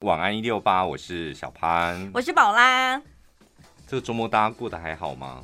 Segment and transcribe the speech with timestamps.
[0.00, 2.98] 晚安一六八，我是小潘，我是宝拉。
[3.86, 5.42] 这个周末大家过得还好吗？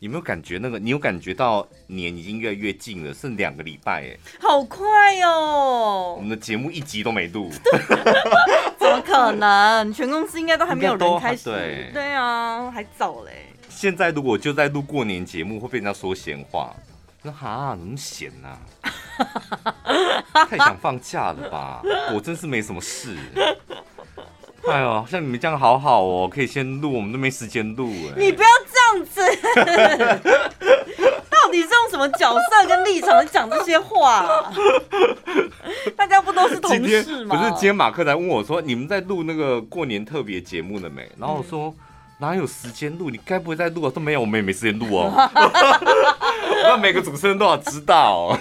[0.00, 0.78] 有没有感觉那个？
[0.78, 6.14] 你有感觉到年已经越来越近了，剩两个礼拜哎，好快哦！
[6.18, 7.50] 我们的节目一集都没录，
[8.78, 9.90] 怎么可能？
[9.94, 11.44] 全公司应该都还没有人开始。
[11.44, 13.46] 对对啊，还早嘞。
[13.70, 16.76] 现在如果就在录过年节目，会被人家说闲话。
[17.22, 18.48] 那哈，怎么闲呢、
[18.82, 18.92] 啊？
[20.48, 21.80] 太想放假了吧？
[22.14, 23.16] 我真是没什么事。
[24.68, 28.14] 哎呦，像你们这样好好哦，可以先录，我们都没时间录哎。
[28.16, 29.20] 你不要这样子，
[31.30, 34.52] 到底是用什么角色跟立场讲这些话、啊？
[35.96, 37.36] 大家不都是同事吗？
[37.36, 41.10] 不是，今天马克来问我说，你们在录那个过年特别节目了没？
[41.18, 41.68] 然后我说。
[41.68, 41.74] 嗯
[42.18, 43.10] 哪有时间录？
[43.10, 43.92] 你该不会在录啊？
[43.94, 45.12] 都没有，我们也没时间录哦。
[46.62, 48.36] 那每个主持人都要知道，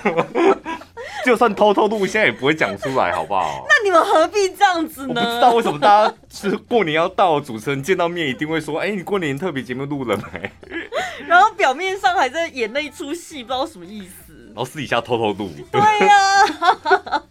[1.25, 3.65] 就算偷偷录，现在也不会讲出来，好不好？
[3.67, 5.21] 那你们何必这样子呢？
[5.21, 10.51] 我不知道为什么大家是过年要到，主持人见到面一定会说：“哎、欸，你过年特别节目录了没？”
[11.27, 14.33] 然后表面上还在演那一出戏，不知道什么意思。
[14.47, 15.49] 然后私底下偷偷录。
[15.71, 16.15] 对呀、
[16.59, 17.23] 啊，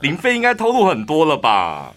[0.00, 1.92] 林飞应该偷录很多了吧？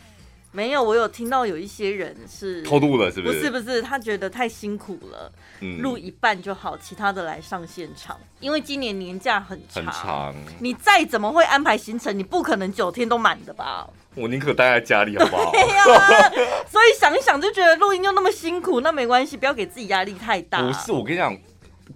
[0.51, 3.39] 没有，我有听到有一些人是偷渡了，是不是？
[3.39, 5.31] 不是不是，他觉得太辛苦了，
[5.79, 8.19] 录、嗯、一半就好，其他的来上现场。
[8.39, 13.87] 因为今年年假很长，很长，你再怎么会安排行程，你不可能九天都满的吧？
[14.15, 15.51] 我宁可待在家里，好不好？
[15.51, 16.29] 对呀，
[16.67, 20.61] 所以想一想就觉得录音又那么辛苦，那没关系，不要给自己压力太大。
[20.61, 21.33] 不是，我跟你讲。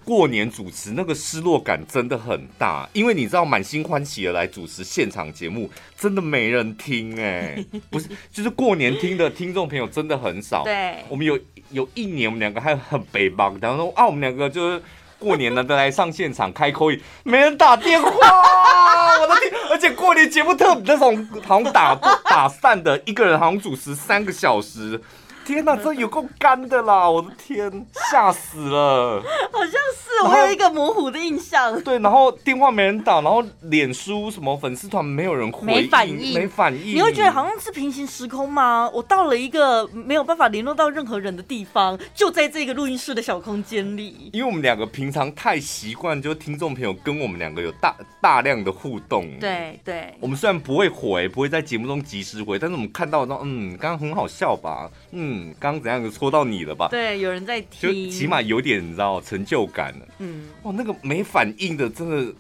[0.04, 10.64] 过年主持那个失落感真的很大，因为你知道满心欢喜的来主持现场节目，真的没人听哎、欸， 不是，就是过年听的听众朋友真的很少。
[10.64, 11.40] 对，我们有
[11.72, 14.82] 有一年我们两个还很悲伤，然后说啊，我们两个就是
[15.18, 18.10] 过年了都来上现场开口音，没人打电话，
[19.22, 19.54] 我的天！
[19.70, 25.00] 而且过年节目特别那种好像打打散的，一个人好像主持三个小时。
[25.46, 27.08] 天哪，这有够干的啦！
[27.08, 29.22] 我的天，吓死了。
[29.52, 31.80] 好像是，我有一个模糊的印象。
[31.84, 36.96] 对，然后电话没人打，然后脸书什么粉丝团没有人回，没反应，没反应。
[36.96, 38.90] 你会觉得好像是平行时空吗？
[38.92, 44.32] 我到了一个没有办法联络到任何人的地方，就在这个录音室的小空间里。
[44.34, 49.30] 因为我们两个平常太习惯，就听众朋友跟我们两个有大大量的互动。
[49.40, 50.12] 对对。
[50.20, 54.90] 我们虽然不会回，不会在节目中及时回，但是我们看到那嗯，刚刚很好笑吧？
[55.12, 55.35] 嗯。
[55.36, 56.88] 嗯，刚刚怎样子戳到你了吧？
[56.90, 60.08] 对，有人在听，就起码有点你知道成就感了。
[60.20, 62.34] 嗯，哇，那个没反应的，真的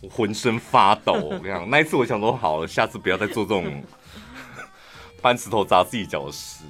[0.00, 1.12] 我浑身发抖。
[1.12, 3.82] 我跟你讲，那一次我想说好了，下次不要再做这种
[5.22, 6.64] 搬石头砸自己脚的事。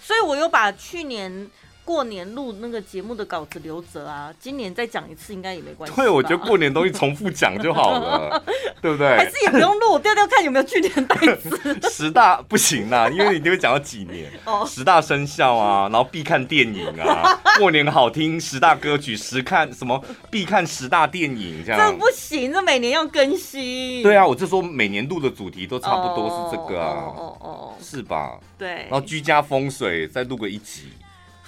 [0.00, 1.48] 所以我又把去年。
[1.86, 5.94] 过年录那个节目的稿子留着啊，今年再讲一次应该也没关系。
[5.94, 8.42] 对，我觉得过年东西重复讲就好了，
[8.82, 9.16] 对不对？
[9.16, 11.78] 还是也不用录，我调调看有没有去年带子。
[11.88, 14.28] 十大不行啦，因为你就会讲到几年。
[14.44, 14.66] 哦。
[14.68, 21.80] 十大生肖啊，然后必看电影啊， 过年好听十大歌曲，十看什么必看十大电影这样。
[21.80, 24.02] 这不行，这每年要更新。
[24.02, 28.40] 对啊，我就说每年录的主题都差不多是这个啊，哦哦，是吧？
[28.58, 28.68] 对。
[28.68, 30.88] 然后居家风水再录个一集。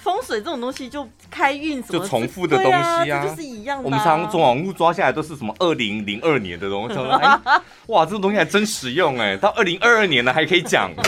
[0.01, 3.85] 风水这种东西就开运什么，就重复的东西啊，啊就是一样的、啊。
[3.85, 10.89] 我们常常从网路抓下来都是什么二零零二年的东西，哎、哇，这种东西还真实用哎，到二零二二年了还可以讲。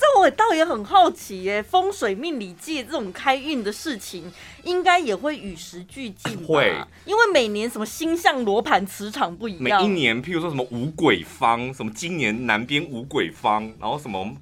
[0.00, 6.44] 这我倒也很好奇耶，风水命理界这种开运的事情，应该也会与时俱进吧？
[6.46, 6.74] 会，
[7.04, 14.34] 因为每年什么星象罗盘磁场不一样，每一年譬如说什么五鬼方，什么今年南边五鬼方，然后什么。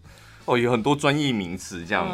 [0.47, 2.07] 哦，有很多专业名词这样。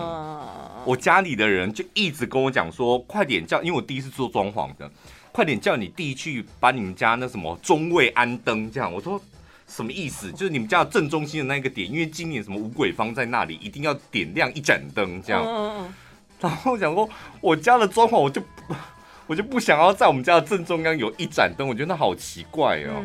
[0.85, 4.91] 我家里的人就一直跟我讲说，快点叫，因为我第一次做装潢的，
[5.31, 8.93] 快点叫你弟去把你们家那什么中位安灯这样。
[8.93, 9.21] 我说
[9.69, 10.33] 什么意思？
[10.33, 15.45] 就是你们家正中心的那个点，因为今年什么五鬼方在那里，一定要点亮一盏灯这样。
[16.41, 17.09] 然后我想说，
[17.41, 18.43] 我家的装潢我就
[19.29, 23.05] 我就不想要在我们家的正中央有一盏灯，我觉得那好奇怪哦。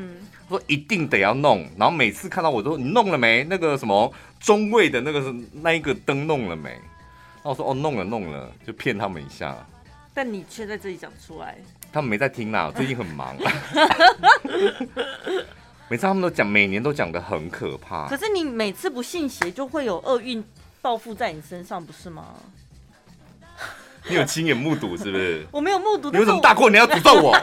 [0.50, 3.44] 说一定得要弄，然后每次看到我都说，你弄了没？
[3.50, 4.10] 那个什么
[4.40, 6.70] 中位的那个那一个灯弄了没？
[6.70, 9.56] 然后我说哦，弄了弄了，就骗他们一下。
[10.14, 11.58] 但你却在这里讲出来，
[11.92, 13.36] 他们没在听啦，最近很忙。
[15.90, 18.08] 每次他们都讲，每年都讲的很可怕。
[18.10, 20.44] 可是你每次不信邪，就会有厄运
[20.82, 22.36] 报复在你身上，不是吗？
[24.10, 25.46] 你有亲眼目睹是不是？
[25.52, 26.10] 我没有目睹。
[26.12, 27.32] 你为什么大过年要诅咒我？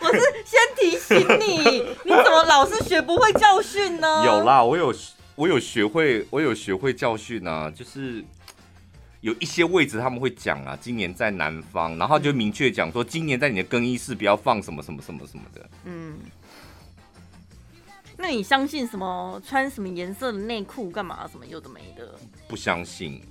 [0.00, 1.58] 我是先提醒你，
[2.04, 4.22] 你怎么老是学不会教训呢？
[4.24, 4.92] 有啦，我有
[5.40, 7.70] 我有学会，我有学会教训啊。
[7.70, 8.22] 就是
[9.22, 15.70] 有一些位置他们会讲啊，今年在南方，然后就明确讲说，今年在你的更衣室不要放什么什么什么什么的。
[15.84, 16.18] 嗯。
[18.18, 21.26] 那你相信什么穿什么颜色的内裤干嘛？
[21.26, 22.14] 什么有的没的？
[22.46, 23.22] 不相信。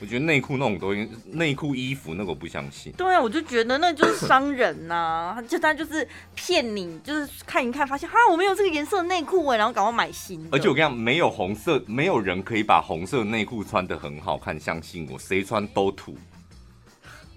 [0.00, 2.92] 我觉得内裤那种东西，内裤衣服那个我不相信。
[2.92, 4.94] 对啊，我就觉得那就是商人呐、
[5.36, 10.48] 啊， 就他就是骗你，就是看一看发现哈，我没有这个颜色的内裤哎，然后赶快买新的。
[10.52, 16.16] 而且我跟你讲，没有红色，没有人可以把红色内裤穿的很好看，相信我，谁穿都土。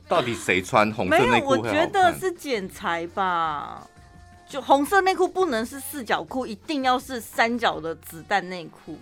[0.08, 1.50] 到底谁穿红色内裤？
[1.50, 3.86] 我觉得是剪裁吧。
[4.50, 8.98] 就红色内裤不能是四角裤，一定要是三角的子弹内裤。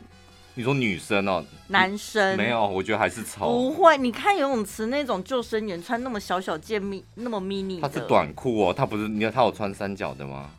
[0.58, 1.44] 你说女生哦？
[1.68, 3.46] 男生没有，我觉得还是丑。
[3.46, 10.50] 不会，你看游泳池那种救生员穿那么小小件咪那么 mini，他是短裤哦，他不是你看他有穿三角的吗？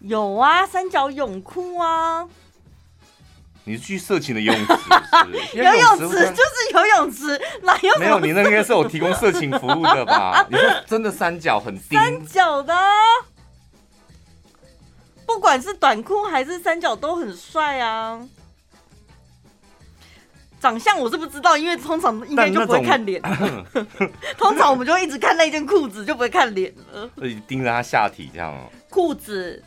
[0.00, 2.28] 有啊，三角泳裤啊。
[3.66, 4.74] 你是去色情的游泳池？
[5.54, 7.98] 游泳池就是游泳池，哪有？
[7.98, 10.46] 没有，你那应该是有提供色情服务的吧？
[10.52, 11.96] 你说真的三角很低？
[11.96, 12.74] 三角的，
[15.24, 18.20] 不管是短裤还是三角都很帅啊。
[20.64, 23.20] 长相我是不知道，因为通常应该就不会看脸。
[24.38, 27.06] 通常我们就一直看那件裤子，就不会看脸了。
[27.18, 28.70] 所以盯着他下体这样哦。
[28.88, 29.62] 裤子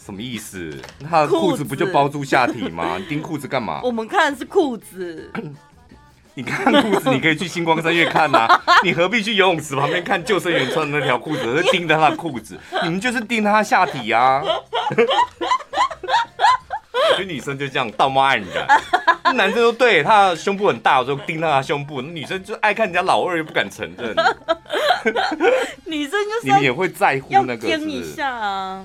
[0.00, 0.80] 什么意思？
[1.10, 2.96] 他的裤子不就包住下体吗？
[2.96, 3.80] 你盯裤子干嘛？
[3.82, 5.32] 我们看的是裤子。
[6.34, 8.62] 你看裤子，你可以去星光三月看呐、啊。
[8.86, 12.56] 你何必去游泳池旁边看救生员穿的那条裤子，而盯着他的裤子？
[12.84, 14.40] 你们就是盯着他下体啊。
[16.92, 18.66] 我觉得女生就这样道貌岸然。
[19.36, 22.02] 男生都对他的胸部很大，我就盯到他胸部。
[22.02, 24.14] 女生就爱看人家老二，又不敢承认。
[25.86, 27.90] 女生就是你们也会在乎那个是不是？
[27.90, 28.84] 一下啊，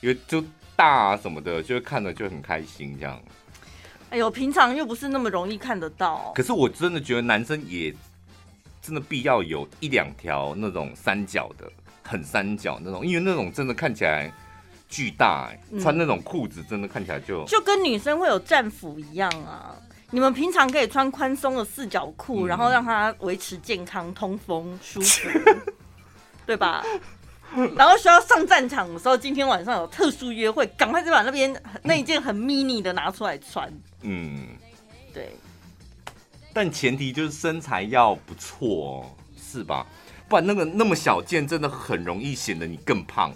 [0.00, 0.42] 因为就
[0.74, 3.20] 大啊什么的，就看了就很开心这样。
[4.10, 6.32] 哎呦，平常又不是那么容易看得到。
[6.34, 7.94] 可是我真的觉得男生也
[8.80, 11.70] 真的必要有一两条那种三角的，
[12.02, 14.32] 很三角那种，因为那种真的看起来。
[14.92, 19.74] 巨大、欸，穿那种裤子真的看起来就就跟女生会有战服一样啊。
[20.10, 25.30] 你们平常可以穿宽松的四角裤，嗯、然后让它维持健康、通风、舒服，
[26.44, 26.84] 对吧？
[27.74, 33.72] 然后需要上战场的时候，今天晚上有特殊约会，赶快就把那边那一件很 mini 的拿出来穿。
[34.02, 34.48] 嗯，
[35.14, 35.34] 对。
[36.52, 39.10] 但前提就是身材要不错哦，
[39.40, 39.86] 是吧？
[40.28, 43.32] 不然那个那么小件，真的很容易显得你更胖。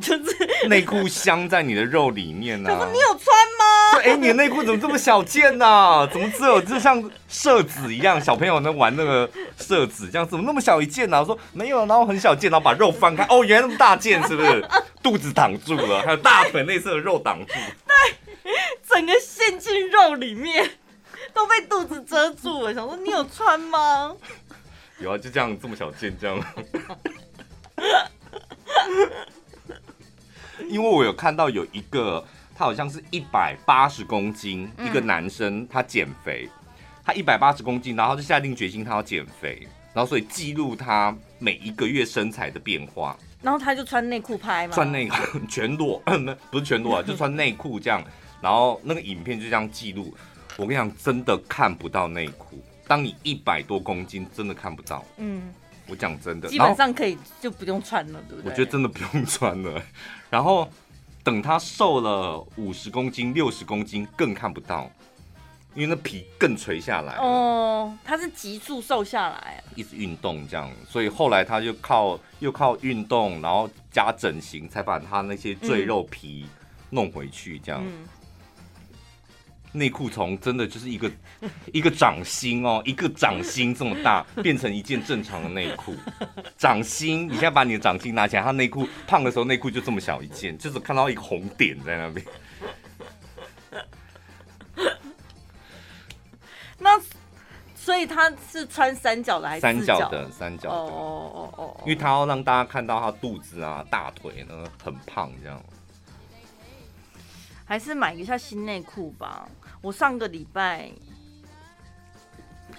[0.00, 2.88] 就是内裤镶在你的肉里面呢、啊。
[2.92, 3.26] 你有穿
[3.58, 3.98] 吗？
[3.98, 6.06] 哎、欸，你的内裤怎么这么小件呢、啊？
[6.10, 11.20] 怎么只有就像射子一样，小朋友能玩那个射子这样，怎么那么小一件呢、啊？
[11.20, 14.66] 我说没有，然后很小件，然后把肉翻开，哦，原来那么大件，是不是？
[15.02, 17.94] 肚子挡住了，还有大腿内侧的肉挡住，对，
[18.88, 20.70] 整个陷进肉里面，
[21.34, 22.72] 都被肚子遮住了。
[22.72, 24.14] 想说你有穿吗？
[25.00, 26.40] 有啊，就这样这么小件这样。
[30.68, 32.24] 因为我有看到有一个，
[32.54, 36.48] 他好像是一百八十公斤，一个男生，他减肥，
[37.04, 46.02] 他一百八十公斤，然后就下定决心他要减肥，然后所以记录他每一个月身材的变化，然后他就穿内裤拍嘛，穿内裤 全裸，
[46.50, 48.02] 不是全裸啊，就穿内裤这样，
[48.40, 50.14] 然后那个影片就这样记录。
[50.58, 55.04] 我跟你讲，真的看不到内裤，当你一百多公斤，真的看不到。
[55.16, 55.52] 嗯。
[55.88, 58.50] 我讲真的，基本上可以就不用穿了，对不对？
[58.50, 59.82] 我觉得真的不用穿了。
[60.30, 60.68] 然后
[61.22, 64.90] 等他瘦了五十公斤、六十公斤，更看不到，
[65.74, 67.16] 因为那皮更垂下来。
[67.16, 76.46] 哦，他是急速瘦下来，一直运动这样，所以后来他就靠又靠运动，然后加整形，才把他那些赘肉皮
[76.90, 77.82] 弄回去这样。
[77.84, 78.08] 嗯
[79.72, 81.10] 内裤从真的就是一个
[81.72, 85.94] 一个掌心哦，一个掌心这么大， 变成一件正常的内裤。
[86.58, 92.26] 掌心，你现在把你的掌心拿起来，他内裤胖的时候内裤就这么小一件，就是看到一个红点在那边。
[96.78, 97.00] 那
[97.74, 100.30] 所以他是穿三角的还是三角的？
[100.30, 100.76] 三角的。
[100.76, 101.80] 哦哦哦哦。
[101.84, 105.62] 因为他要让大家看到他肚子啊、大腿呢很胖这样。
[107.64, 109.48] 还是买一下新内裤吧。
[109.82, 110.90] 我上个礼拜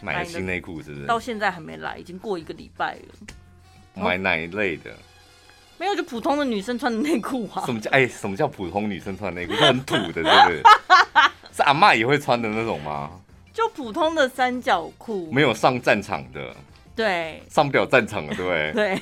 [0.01, 1.05] 买了新内裤，是不是？
[1.05, 4.01] 到现在还没来，已经过一个礼拜了。
[4.01, 4.91] 买哪一类的？
[5.77, 7.63] 没有，就普通的女生穿的内裤啊。
[7.65, 8.07] 什么叫哎？
[8.07, 9.53] 什么叫普通女生穿的内裤？
[9.53, 10.63] 是很土的，是不是？
[11.53, 13.11] 是阿妈也会穿的那种吗？
[13.53, 16.55] 就普通的三角裤，没有上战场的。
[16.95, 19.01] 对，上不了战场了，对不对？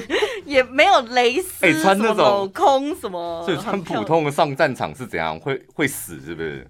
[0.00, 5.38] 对， 也没有蕾丝，哎，穿那种镂什么，所以穿普通的上战场是怎样？
[5.38, 6.66] 会会死是不是？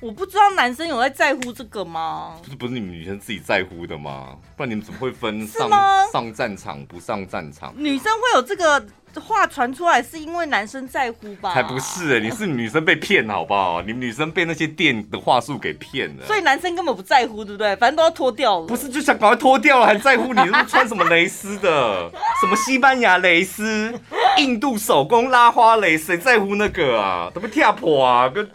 [0.00, 2.34] 我不知道男生有在在乎这个吗？
[2.42, 4.36] 不是不是你们女生自己在乎的吗？
[4.56, 5.70] 不然你们怎么会分上
[6.12, 7.72] 上战场不上战场？
[7.76, 8.84] 女生会有这个
[9.20, 11.54] 话传出来，是因为男生在乎吧？
[11.54, 12.20] 才不是！
[12.20, 13.80] 你是女生被骗好不好？
[13.80, 17.74] 你们女生被那些店的话术给骗了，所以男生根本不在乎，对不对？
[17.76, 18.66] 反正都要脱掉了。
[18.66, 22.10] 不是就想赶快脱掉了，还在乎你是穿什么蕾丝的？
[22.42, 23.94] 什么西班牙蕾丝、
[24.36, 27.30] 印度手工拉花蕾，谁在乎那个啊？
[27.32, 28.28] 都被跳破啊！
[28.28, 28.50] 跟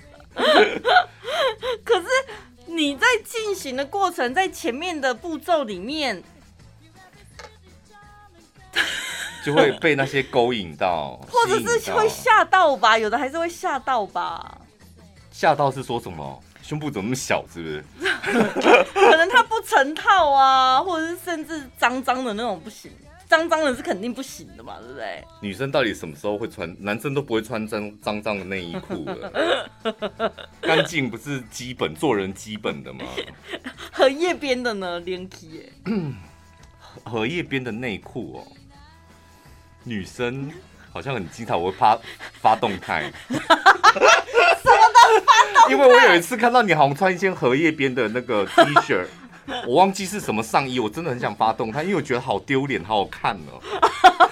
[1.84, 2.08] 可是
[2.68, 6.22] 你在进行的过程，在前面的步骤里面，
[9.44, 12.98] 就会被那些勾引到， 或者是会吓到吧？
[12.98, 14.58] 有的还是会吓到吧？
[15.32, 16.44] 吓到是说什么？
[16.62, 17.44] 胸部怎么那么小？
[17.52, 17.84] 是不是？
[18.94, 22.92] 可能他不成套啊，或者是甚至脏脏的那种不行。
[23.30, 25.24] 脏脏的是肯定不行的嘛，对不对？
[25.40, 26.76] 女生到底什么时候会穿？
[26.80, 29.72] 男生都不会穿脏脏脏的内衣裤的。
[30.60, 33.06] 干净不是基本做人基本的吗？
[33.92, 35.00] 荷叶边的呢？
[35.02, 35.72] 连体耶。
[37.06, 38.48] 荷叶边的内裤哦，
[39.84, 40.52] 女生
[40.92, 41.98] 好像很经常会发
[42.42, 43.12] 发动态。
[43.30, 43.46] 什么
[44.92, 45.72] 都发动态？
[45.72, 49.06] 因为我有一次看到你好像穿一件荷叶边的那个 T 恤。
[49.68, 53.62] 我忘记是什么上衣，我真的很想发动它，因为我觉得好丢脸，好好看哦，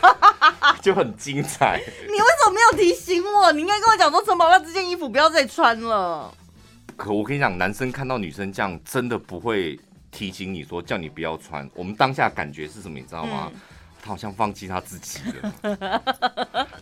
[0.82, 1.82] 就很精彩。
[2.06, 3.52] 你为什么没有提醒我？
[3.52, 6.34] 你应该跟我讲说，陈宝拉这件衣服不要再穿了。
[6.96, 9.80] 可我跟你讲，男生看到女生这样，真的不会
[10.12, 11.70] 提醒你说叫你不要穿。
[11.76, 12.98] 我们当下感觉是什么？
[12.98, 13.52] 你知道吗？
[13.54, 13.60] 嗯、
[14.02, 16.02] 他好像放弃他自己了。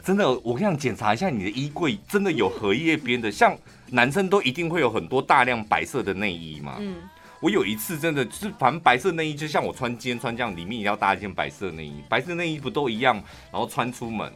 [0.04, 3.32] 真的，我跟你讲，检查一下你的衣柜，真的有荷叶边的。
[3.32, 6.77] 像男生都一定会有很多大量白色的内衣嘛。
[6.80, 6.96] 嗯。
[7.42, 12.01] 我有一次真的就是，反正白色内衣就像我穿今天穿这样，里面也要搭一件白色内衣。
[12.10, 13.15] 白色内衣不都一样，
[13.51, 14.32] 然后穿出门，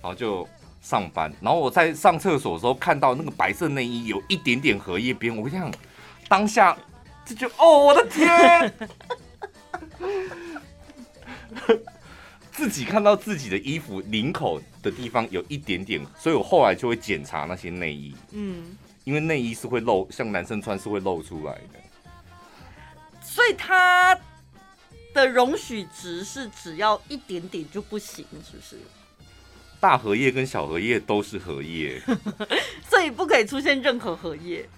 [0.00, 0.46] 然后就
[0.80, 1.32] 上班。
[1.40, 5.72] 然后我在上厕所的时候看到那个白色内衣有一点点荷叶边，我跟你讲，
[6.28, 6.76] 当下
[7.24, 8.72] 这就哦，我的天！
[12.52, 18.14] 自己看到自己的衣服领口的地方有一点点，所以我后来就会检查那些内衣。
[18.32, 21.81] 嗯，因为内衣是会露，像男生穿是会露出来的。
[23.32, 24.14] 所以它
[25.14, 28.78] 的容许值是只要一点点就不行，是不是？
[29.80, 32.00] 大荷叶跟小荷叶都是荷叶，
[32.88, 34.68] 所以不可以出现任何荷叶。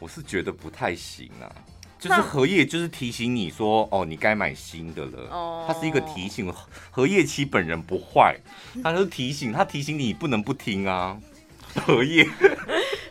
[0.00, 1.46] 我是觉得不太行啊，
[2.00, 5.30] 就是荷叶就是提醒你说，哦，你该买新的了。
[5.30, 6.52] 哦，它是一个提醒。
[6.90, 8.36] 荷叶其本人不坏，
[8.82, 11.16] 它是提醒，它提醒你不能不听啊。
[11.80, 12.26] 荷叶。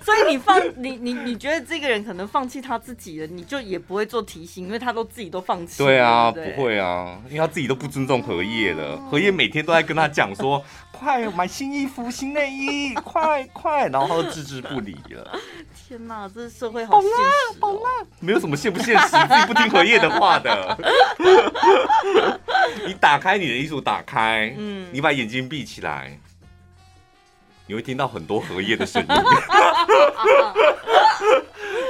[0.03, 5.81] 所以你放你你你觉得这个人可能放弃他自己了，你就也不会做提醒，因为他都自己都放弃。
[5.81, 8.97] 对啊，对对不会啊，因为他自己都不尊重荷叶了。
[9.09, 15.39] 荷叶每天都在跟他讲说：“快买新衣服、新内衣，快快！”然后他都置之不理了。
[15.87, 17.55] 天哪，这社会好现实哦。
[17.61, 20.77] 懂了，懂了，没有什么现不现实，自己不听荷叶的话的。
[22.85, 26.19] 你打开你的衣服，打开，嗯，你把眼睛闭起来。
[27.67, 29.07] 你会听到很多荷叶的声音，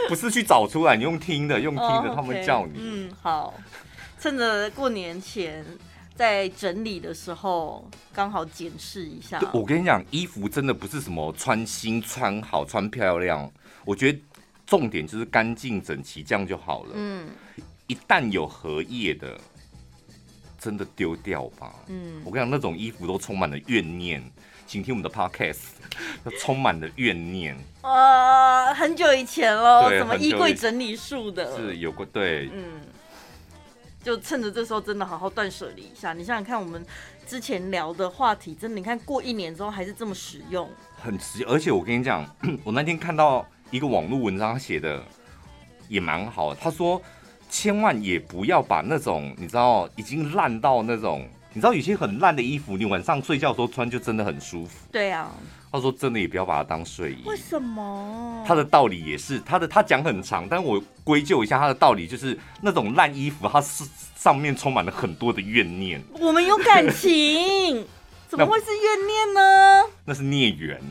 [0.08, 2.16] 不是去找出来，你用听的，用听的，oh, okay.
[2.16, 2.74] 他们叫你。
[2.80, 3.54] 嗯，好，
[4.20, 5.66] 趁着过年前
[6.16, 9.42] 在整理的时候，刚好检视一下。
[9.52, 13.52] 我跟你讲，衣服真的不是什么穿新、穿好、穿漂亮，
[13.84, 14.20] 我觉得
[14.68, 16.92] 重点就是干净整齐，这样就好了。
[16.94, 17.30] 嗯，
[17.88, 19.40] 一旦有荷叶的，
[20.64, 21.76] 真的丢掉吧。
[21.88, 24.24] 嗯，我跟你讲，那种衣服都充满了怨念。
[24.66, 25.60] 请听我们的 podcast，
[26.40, 27.56] 充满了怨念。
[27.82, 32.80] 呃，很久以前喽，什么衣柜整理术的，是有过对，嗯，
[34.02, 36.14] 就趁着这时候，真的好好断舍离一下。
[36.14, 36.84] 你想想看，我们
[37.28, 41.52] 之前聊的话题，真的，你看过一年之后还是这么实用，很实用。
[41.52, 42.26] 而且我跟你讲，
[42.64, 45.04] 我那天看到一个网络文章写的
[45.90, 47.00] 也蛮好的，他说
[47.54, 51.24] 千万也不要把那种你知道已经烂到那种。
[51.56, 54.88] 你知道有些很烂的衣服，你晚上睡觉的时候穿就真的很舒服。
[54.92, 55.30] 对啊，
[55.72, 57.22] 他说真的也不要把它当睡衣。
[57.28, 58.44] 为什么？
[58.44, 63.84] 他的道理也是他的，他讲很长，但我归咎一下他的道理，就是那种烂衣服，它是
[64.16, 66.02] 上面充满了很多的怨念。
[66.20, 67.86] 我们有感情，
[68.28, 69.84] 怎么会是怨念呢？
[70.06, 70.82] 那是孽缘，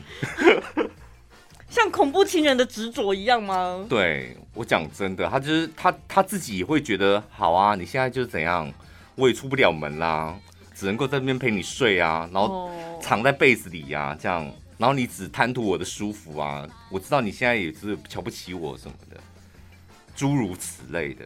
[1.73, 3.83] 像恐怖情人的执着一样吗？
[3.89, 8.71] 对，我讲真的，他就是他他自己也会觉得好啊，你现在就是怎样，
[9.15, 10.37] 我也出不了门啦。
[10.75, 12.69] 只能够在那边陪你睡啊，然后
[13.01, 14.43] 藏在被子里呀、啊，这样，
[14.77, 16.63] 然后你只贪图我的舒服啊。
[16.91, 19.19] 我知道你现在也是瞧不起我什么的，
[20.15, 21.25] 诸如此类的，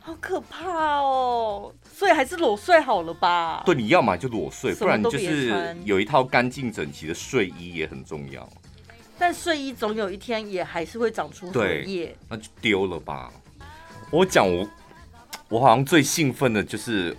[0.00, 1.72] 好可怕哦。
[1.90, 3.62] 所以还是裸睡好了吧？
[3.64, 8.46] 对，你要嘛就裸睡，不然就是有一套干净整齐的睡衣也很重要。
[9.20, 13.30] 但睡衣总有一天也还是会长出荷叶，那就丢了吧。
[14.10, 14.66] 我讲我，
[15.50, 17.14] 我好像最兴奋的就是，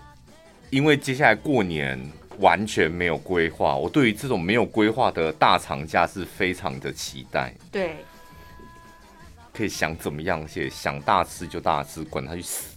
[0.72, 2.02] 因为接下来过年
[2.40, 7.54] 完全没有规划，我对于这种没有规划的大长假是非常的期待。
[7.72, 7.98] 对，
[9.54, 12.76] 可以想怎么样，且想大吃就大吃，管他去死。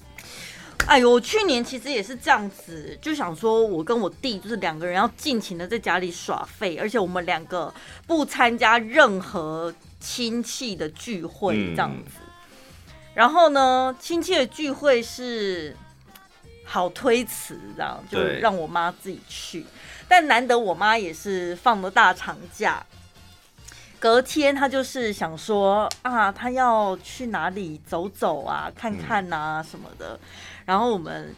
[0.87, 7.73] 哎呦，我去年其实也是这样子，就想说，我跟我弟就是两个人要尽情的在家里耍废，而且我们两个
[8.07, 12.21] 不参加任何亲戚的聚会，这样子。
[12.21, 15.75] 嗯、然后呢，亲戚的聚会是
[16.65, 19.65] 好推辞，这样就让我妈自己去。
[20.07, 22.85] 但难得我妈也是放了大长假，
[24.05, 30.15] 隔天他就是想说啊，他要去哪里走走啊，看看啊什么的。
[30.15, 30.19] 嗯
[30.67, 31.35] 然后我们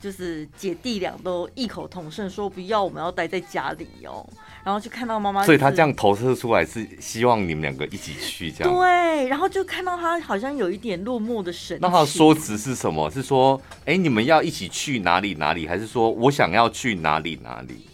[0.00, 4.26] 就是姐弟俩都异口同声说不要，我们要待在家里哦。
[4.64, 8.74] 然后就看到妈妈，所以他这样投射出来是希望你们两个一起去这样。
[8.74, 11.80] 对，然后就看到他好像有一点落寞的神情。
[11.82, 13.10] 那他的说辞是什么？
[13.10, 15.68] 是说，哎，你们要一起去哪里哪里？
[15.68, 17.87] 还是说我想要去哪里哪里？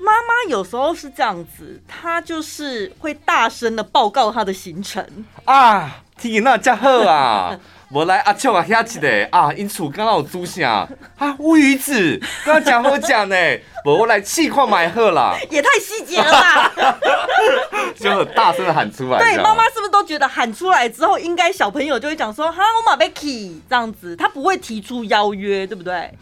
[0.00, 5.04] 妈妈有时候是这样子，她就是会大声的报告她的行程
[5.44, 6.02] 啊。
[6.16, 7.58] 天哪，这么好啊！
[7.90, 11.34] 我来阿秋啊，遐一个啊，因厝刚刚有煮啥啊？
[11.38, 13.36] 乌鱼子，刚刚讲好讲呢。
[13.82, 15.34] 不，我来试看买好啦。
[15.50, 16.72] 也太细节了吧！
[17.98, 19.18] 就很大声的喊出来。
[19.18, 26.12] 对，妈妈是不是都觉得喊出来之后，应该小朋友就会讲说，哈，我马贝 key 这样子，他不会提出邀约，对不对？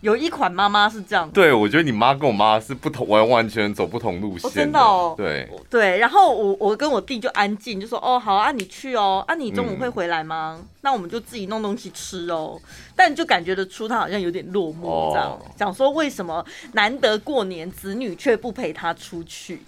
[0.00, 4.48] 有一款妈妈是这样，对，我觉得你妈跟我妈是不同，完完全走不同路线的。
[4.48, 5.14] 哦，真的哦。
[5.16, 10.56] 对对，然后我我跟我弟就安静，就说哦好啊，你去哦，啊你中午会回来吗？
[10.58, 12.58] 嗯、那我们就自己弄东西吃哦。
[12.96, 19.60] 但就感觉得出他好像有点落寞，这样、哦、讲说为什么难得过年，子女却不陪他出去。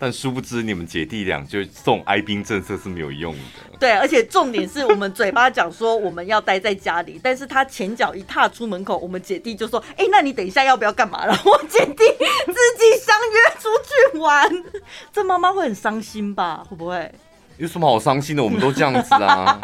[0.00, 3.78] 但殊不知，你们姐弟俩就这种哀兵政策是没有用的。
[3.78, 13.68] 对，而且重点是我们嘴巴讲说我们要待在家里，但是他前脚一踏出门口，我们姐弟就说：“哎、欸，那你等一下要不要干嘛？”然后我姐弟自己相约出
[14.12, 14.64] 去玩，
[15.12, 16.64] 这妈妈会很伤心吧？
[16.70, 17.12] 会不会？
[17.58, 18.42] 有什么好伤心的？
[18.42, 19.60] 我们都这样子啊。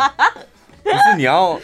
[0.82, 1.58] 不是你要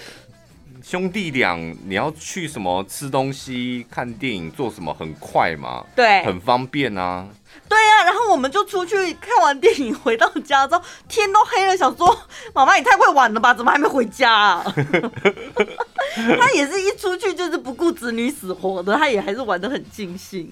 [0.82, 5.84] 兄弟俩，你要去什么吃东西、看电影、做什么，很快嘛？
[5.94, 7.28] 对，很方便啊。
[7.68, 12.14] 对呀、啊，然后我们就出去看完电影，回到家之后天都黑了，想说
[12.52, 14.64] 妈妈也太会玩了吧，怎么还没回家啊？
[16.38, 20.50] 他也是一出去就是不顾子女死活的，他也还是玩得很尽兴，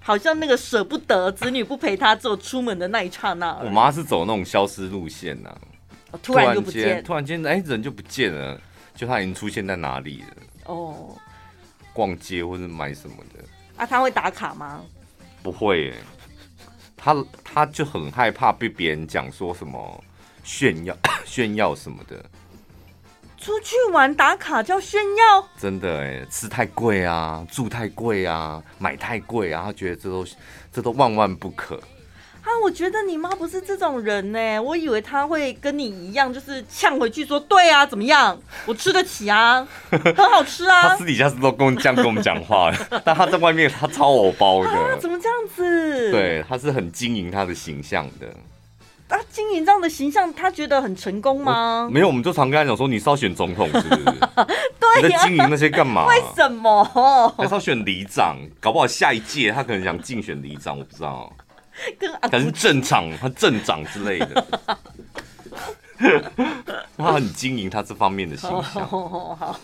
[0.00, 3.56] 好像那个舍不得子女不陪他，只有出门的那一刹那。
[3.62, 5.54] 我妈是走那种消失路线呐、
[6.22, 8.60] 突然就不见，突然间哎人就不见了，
[8.94, 10.28] 就他已经出现在哪里了？
[10.66, 11.16] 哦，
[11.92, 13.44] 逛街或者买什么的
[13.76, 13.86] 啊？
[13.86, 14.82] 他会打卡吗？
[15.42, 15.94] 不会耶，
[16.96, 20.04] 他他就很害怕被别人讲说什么
[20.44, 22.24] 炫耀 炫耀什么的。
[23.38, 25.48] 出去玩打卡叫炫耀？
[25.58, 30.24] 真的哎，吃太贵啊，住太贵啊，买太贵啊，他觉得这都
[30.70, 31.82] 这都万万不可。
[32.42, 40.82] 啊，我觉得你妈不是这种人呢，我以为她会跟你一样，就是呛回去说，对啊，怎么样，我吃得起啊，很好吃啊。
[40.90, 44.70] 他私底下是都跟这样跟我们讲话的，但他在外面他超偶包的。
[44.70, 46.10] 啊，怎么这样子？
[46.10, 48.26] 对，他是很经营他的形象的。
[49.08, 51.88] 啊，经营这样的形象，他觉得很成功吗？
[51.92, 54.04] 没有，我们就常跟他讲说，你是要选总统是不是？
[54.04, 56.06] 对， 你在经营那些干嘛？
[56.08, 56.82] 为什么？
[57.36, 58.36] 还是要选里长？
[58.58, 61.32] 搞不好下一届他可能想竞选里长，我不知道。
[61.98, 64.46] 跟可能是镇长、他镇长之类的，
[66.96, 68.88] 他很经营他这方面的形象。
[68.88, 69.60] 好，好，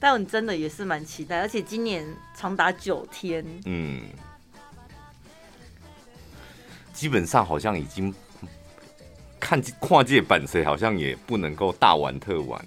[0.00, 4.02] 但你真的也是蛮期待，而且今年长达九天，嗯，
[6.92, 8.14] 基本上好像已经
[9.38, 12.64] 看跨界版谁好像也不能够大玩特玩。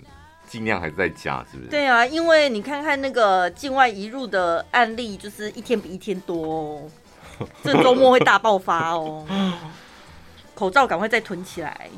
[0.52, 1.70] 尽量还是在家，是不是？
[1.70, 6.90] 对啊，因为你看看那个境外移入的案例，就是一天比一天多哦。
[7.64, 9.26] 这周末会大爆发哦，
[10.54, 11.90] 口罩赶快再囤起来。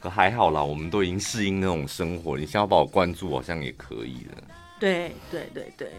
[0.00, 4.42] 可还好啦，我们都已经适应那种生活，你想要把我关注，好像也可以的。
[4.80, 5.92] 对对对对。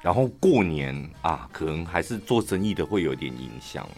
[0.00, 3.88] 然后过年啊，可能还是做生意的会有点影响。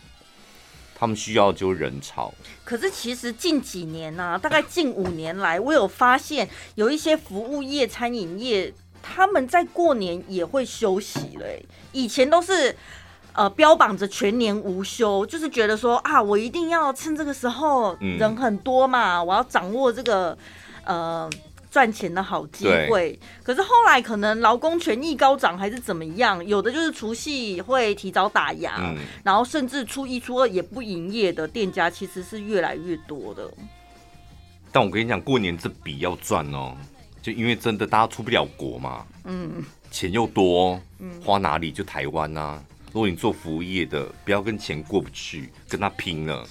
[0.99, 2.35] 他们需要就人潮，
[2.65, 11.65] 可是其实近几年呢、啊， 大概近五年来，我有发现有一些服务业、餐饮业，他们在过年也会休息嘞。
[11.93, 12.75] 以前都是
[13.33, 20.37] 呃标榜着全年无休，就是觉得说啊，我一定要趁这个时候人很多嘛，我要掌握这个
[20.85, 21.31] 呃
[21.71, 23.19] 赚钱的好机会。
[23.43, 33.51] 可是后来可能劳工权益高涨还是怎么样，有的就是除夕会提早打烊，嗯、然后甚至初一初二也不营业的店家其实是越来越多的。
[34.71, 36.77] 但我跟你讲，过年这笔要赚哦，
[37.23, 40.81] 就因为真的大家出不了国嘛，嗯，钱又多，
[41.25, 42.63] 花哪里就台湾啊。
[42.93, 46.47] 如果你做服务业的，不要跟钱过不去，跟他拼了。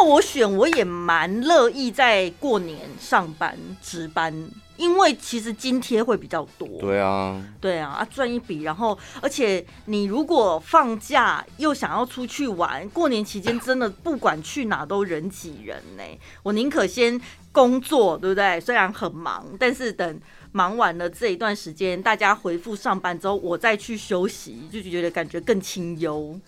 [0.00, 4.32] 要我选，我也蛮乐意在过年上班值班，
[4.76, 6.68] 因为其实津贴会比较多。
[6.80, 16.02] 对啊，对啊，啊赚一笔，然后而且你如果放假又想要出去玩，过年期间真的不管去哪都人挤人呢。
[16.42, 17.20] 我宁可先
[17.52, 18.60] 工作，对不对？
[18.60, 20.20] 虽然很忙，但是等
[20.52, 26.38] 忙完了这一段时间，大家回复上班之后，我再去休息，就觉得感觉更清幽。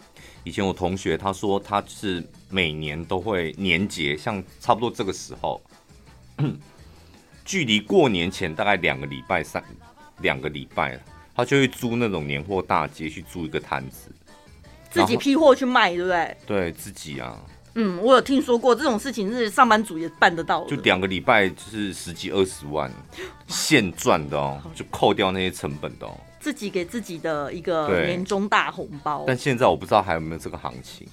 [0.47, 5.61] 以前我同学他说，他是每年都会年节，像差不多这个时候，
[7.45, 9.61] 距离过年前大概两个礼拜、三
[10.21, 11.03] 两个礼拜，
[11.35, 14.09] 他就会租那种年货大街去租一个摊子，
[14.89, 16.37] 自己批货去卖，对不对？
[16.47, 17.37] 对自己啊。
[17.75, 20.71] 嗯，我有听说过这种事情，是上班族也办得到的。
[20.71, 22.89] 就两个礼拜就是十几二十万
[23.49, 26.17] 现赚的哦，就扣掉那些成本的哦。
[26.47, 29.25] 自己给自己的一个年终大红包。
[29.27, 31.05] 但现在我不知道还有没有这个行情。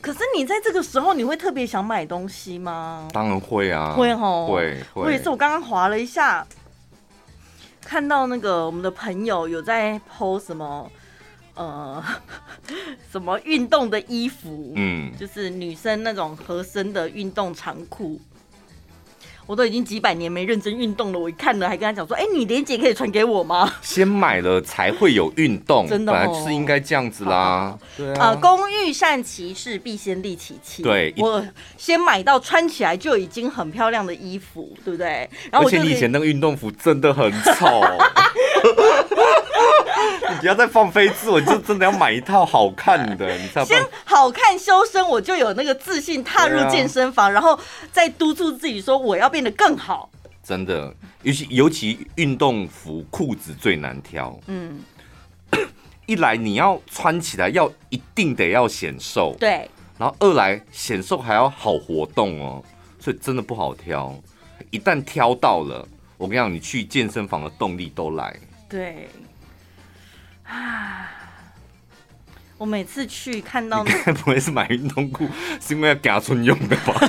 [0.00, 3.08] 可是你在这个时候，你会特别想买东西吗？
[3.12, 5.02] 当然会啊，会哦，会会。
[5.02, 6.46] 我也是，我刚刚划了一下，
[7.82, 10.88] 看到那个我们的朋友有在 po 什么。
[11.54, 12.02] 呃，
[13.10, 14.72] 什么运动的衣服？
[14.76, 18.20] 嗯，就是女生那种合身的运动长裤。
[19.50, 27.76] 我都已经几百年没认真运动了，我一看了还跟他讲说：“哎、欸，你连结可以传给我吗？”先买了才会有运动， 真的、哦，本来就是应该这样子啦。
[27.96, 30.84] 对啊，呃，工欲善其事，必先利其器。
[30.84, 31.44] 对，我
[31.76, 35.28] 先买到穿起来就已经很漂亮的衣服，对不对？
[35.50, 37.82] 然后而且你以前那个运动服真的很丑。
[40.40, 47.58] 你不要再放飞自我，你就真的要买一套好看的，你知道 先好看修身，我就有那个自信踏入健身房，啊、然后
[47.92, 50.08] 再督促自己说我要变得更好。
[50.42, 54.34] 真的，尤其尤其运动服裤子最难挑。
[54.46, 54.80] 嗯，
[56.06, 59.68] 一来你要穿起来要一定得要显瘦，对。
[59.98, 62.64] 然后二来显瘦还要好活动哦，
[62.98, 64.18] 所以真的不好挑。
[64.70, 68.34] 一旦挑到了，我跟你讲，你去健身房的动力都来。
[68.66, 69.06] 对。
[70.50, 71.06] 啊！
[72.58, 75.26] 我每次去看到，你该不会是买运动裤
[75.60, 76.94] 是因为要家村用的吧？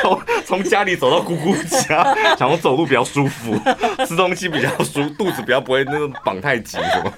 [0.00, 2.04] 从从家里走到姑姑家，
[2.38, 3.58] 想要走路比较舒服，
[4.06, 7.12] 吃东西比较舒，肚子比较不会那种绑太紧，是吗？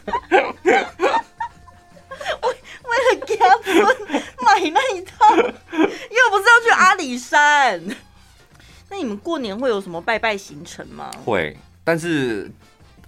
[0.63, 0.73] 为
[2.85, 3.77] 为了家村
[4.41, 7.83] 买那一套，又不是要去阿里山。
[8.89, 11.11] 那你们过年会有什么拜拜行程吗？
[11.25, 12.51] 会，但是。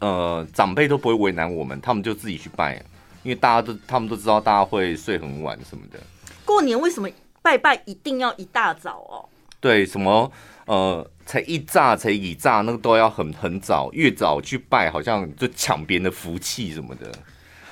[0.01, 2.75] 呃，长辈都不会为难我们，他们就自己去拜，
[3.23, 5.99] 因为大家都他们都知道大家会睡很晚什么的。
[6.45, 7.09] 过年为什么
[7.43, 9.29] 拜拜一定要一大早哦？
[9.61, 10.31] 对，什么
[10.67, 17.11] 呃，才一炸才一炸，那个都要很很早，越早去拜，好像就抢别人的福气什么的。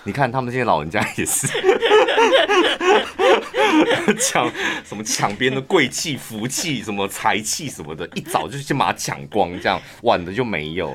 [0.02, 1.48] 你看他们这些老人家也是
[4.18, 4.48] 抢
[4.84, 10.94] 什么抢别人的贵气、福气、什么财气什么的，一早就先把它抢光，这样晚的就没有。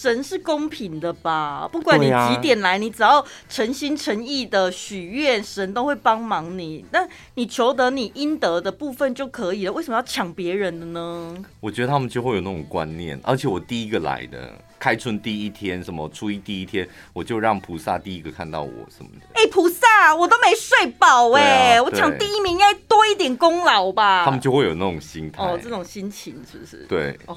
[0.00, 1.68] 神是公平的吧？
[1.70, 6.82] 不管你几点来，你只要诚心诚意的许愿，神都会帮忙你。
[6.90, 11.36] 那你求得你应得的部分就可以了，为什么要抢别人的呢？
[11.60, 19.26] 我觉得他们就会有那种观念，而且我第一个来的，开春第一天，什么初一第一天，我就让菩萨第一个看到我什么的。
[19.34, 24.24] 哎，菩萨，我都没睡饱哎，我抢第一名应该多一点功劳吧？
[24.24, 26.86] 他们就会有那种心态，哦，这种心情是不是？
[26.88, 27.36] 对，哦。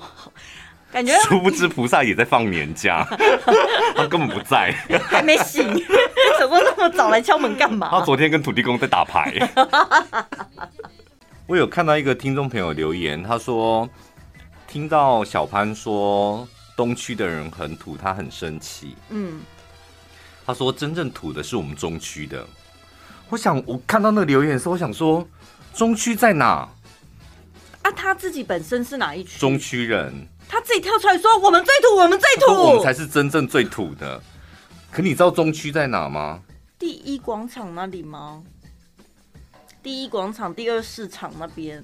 [0.93, 3.03] 感觉 殊不知菩萨也在放年假，
[3.97, 4.71] 他根本不在，
[5.08, 5.67] 还没醒，
[6.39, 7.89] 怎么那么早来敲门干嘛？
[7.89, 9.34] 他昨天跟土地公在打牌。
[11.47, 13.89] 我有看到一个听众朋友留言，他说
[14.67, 18.95] 听到小潘说东区的人很土，他很生气。
[19.10, 19.41] 嗯，
[20.45, 22.45] 他说真正土的是我们中区的。
[23.29, 25.27] 我想我看到那个留言的时候，我想说
[25.73, 26.69] 中区在哪？
[27.82, 29.39] 啊，他自己本身是哪一区？
[29.39, 30.27] 中区人。
[30.53, 34.21] 他自己跳出来说：“我们最土，我们最土，我们才是真正最土的。”
[34.91, 36.41] 可你知道中区在哪吗？
[36.77, 38.43] 第一广场那里吗？
[39.81, 41.83] 第一广场第二市场那边，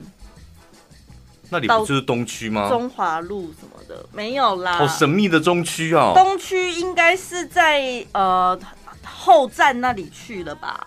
[1.50, 2.70] 那里不就是东区吗？
[2.70, 4.78] 中华路什么的没有啦。
[4.78, 6.12] 好神秘的中区哦。
[6.14, 8.58] 东区应该是在呃
[9.04, 10.86] 后站那里去了吧？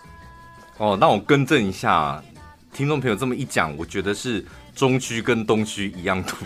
[0.77, 2.23] 哦，那我更正一下，
[2.71, 6.37] 听众朋友这么一讲，我觉得是中区跟东区一样土。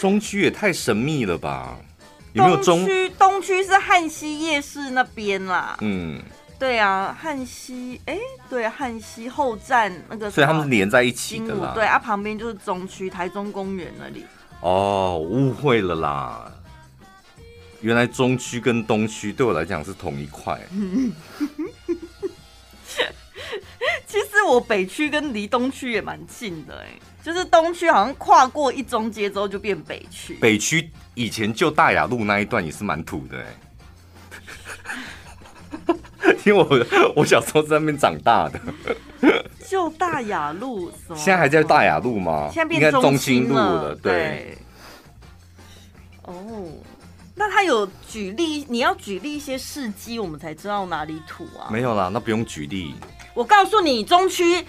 [0.00, 1.78] 中区也太神秘了吧？
[2.34, 3.08] 有没有中区？
[3.18, 5.76] 东区是汉西夜市那边啦。
[5.80, 6.20] 嗯，
[6.58, 11.72] 对啊，汉西，哎、欸，对、啊，汉西后站那个，所以他们是连在一起的啦。
[11.74, 14.26] 对啊，旁边就是中区台中公园那里。
[14.60, 16.52] 哦，误会了啦。
[17.84, 20.58] 原来中区跟东区对我来讲是同一块。
[24.06, 30.32] 其实我北区跟离东区也蛮近的哎、欸，就是东区好像跨过一中街之后就变北区。
[30.40, 33.44] 北区以前就大雅路那一段也是蛮土的哎、
[35.86, 35.96] 欸，
[36.46, 36.66] 因为我
[37.16, 38.58] 我小时候在那边长大的。
[39.68, 41.16] 就大雅路什么？
[41.16, 42.48] 现在还在大雅路吗？
[42.50, 43.94] 现在变中心路了。
[43.96, 44.56] 对。
[46.22, 46.32] 哦。
[46.32, 46.70] Oh.
[47.34, 51.68] 那他有举例，你要举例一些事迹，我们才知道哪里土啊？
[51.70, 52.94] 没有啦，那不用举例。
[53.34, 54.64] 我告诉你，中区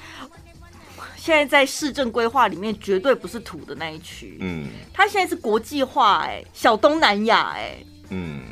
[1.15, 4.39] 现在在市政规划里面绝对不是土的那一区。
[4.41, 8.43] 嗯，它现在是国际化、欸，哎，小东南亚、欸，哎，嗯，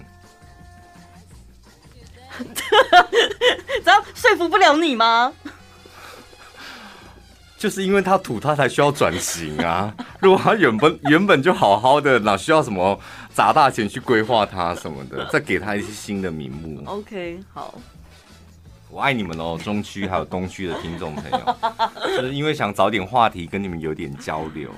[3.83, 5.33] 这样说服不了你吗？
[7.57, 9.95] 就是因为他土，他才需要转型啊！
[10.19, 12.99] 如果他原本 原本就好好的，哪需要什么
[13.33, 16.83] 砸大钱去规划它什么的， 再给他一些新的名目。
[16.85, 17.73] OK，好，
[18.89, 21.55] 我爱你们哦，中区还有东区的听众朋友，
[22.17, 24.69] 就是因为想找点话题跟你们有点交流。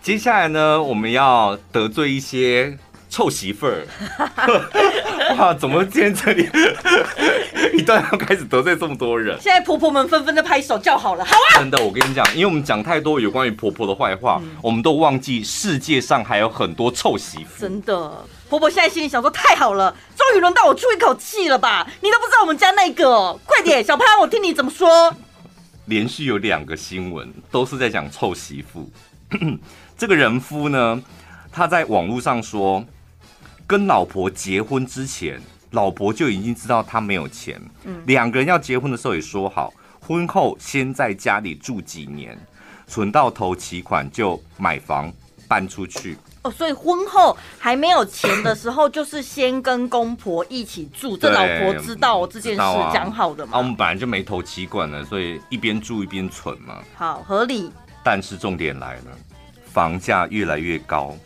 [0.00, 2.78] 接下来呢，我们要得罪一些。
[3.14, 3.86] 臭媳妇儿，
[5.38, 5.54] 哇！
[5.54, 6.50] 怎么今天这里
[7.78, 9.40] 一段要开始得罪这么多人？
[9.40, 11.60] 现在婆婆们纷纷的拍手叫好了，好啊！
[11.60, 17.60] 真的，我跟你讲，因为我们讲太多有关于婆婆的坏话，嗯、我们都忘记世界上还有很多臭媳妇。
[17.60, 21.86] 真的，婆婆现在心里想说：太好了，终于轮到我出一口气了吧？
[22.00, 25.14] 你都不知道我们家那个，快点，小潘，我听你怎么说。
[25.84, 28.90] 连续有两个新闻都是在讲臭媳妇。
[29.96, 31.00] 这个人夫呢，
[31.52, 32.84] 他在网络上说。
[33.66, 37.60] 跟老婆结婚之前，老婆就已经知道他没有钱。
[37.84, 42.38] 嗯，两个人要结婚的时候也说好，婚后先在家里住几年，
[42.86, 45.12] 存到头期款就买房
[45.48, 46.16] 搬出去。
[46.42, 51.16] 哦，所以婚后还没有钱的时候，就是先跟公婆一起住。
[51.16, 52.60] 这老婆知道这件事
[52.92, 53.56] 讲好的嘛？
[53.56, 56.82] 啊，我们本来就没头期款了，所以一边住一边存嘛。
[56.94, 57.72] 好，合理。
[58.02, 59.18] 但是重点来了，
[59.72, 61.16] 房价越来越高。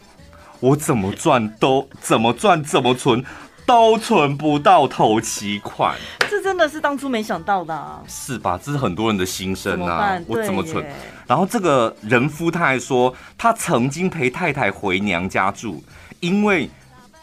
[0.61, 3.25] 我怎么赚都怎么赚怎么存，
[3.65, 5.95] 都存不到头期款。
[6.29, 8.03] 这真的是当初没想到的啊！
[8.07, 8.59] 是吧？
[8.63, 10.19] 这是很多人的心声啊！
[10.27, 10.85] 我怎么存？
[11.27, 15.83] 然后这个人夫他还说，他曾经陪太太回娘家住，
[16.21, 16.69] 因为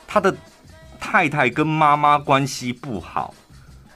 [0.08, 0.36] 他的
[1.00, 3.34] 太太跟妈妈关系不好，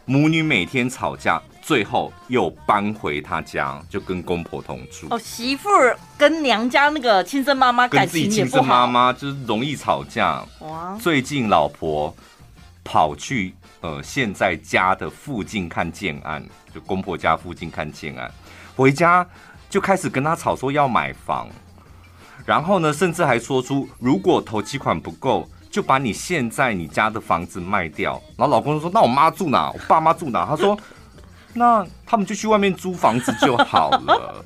[0.06, 1.42] 母女每天吵架。
[1.70, 5.06] 最后又搬回他家，就跟公婆同住。
[5.12, 10.44] 哦，媳妇儿跟娘家那个亲生妈妈感情亲生妈妈就是容易吵架。
[10.62, 10.98] 哇！
[11.00, 12.12] 最近老婆
[12.84, 18.32] 跑去呃现在家的附近看建案，就公婆家附近看建案，
[18.76, 19.24] 回家
[19.70, 21.48] 就开始跟他吵说要买房，
[22.48, 28.20] 然后呢，甚至还说出如果头期款不够，就把你现在你家的房子卖掉。
[28.36, 29.70] 然后老公就说：“那我妈住哪？
[29.70, 30.76] 我爸妈住哪？”他说。
[31.54, 34.46] 那他们就去外面租房子就好了。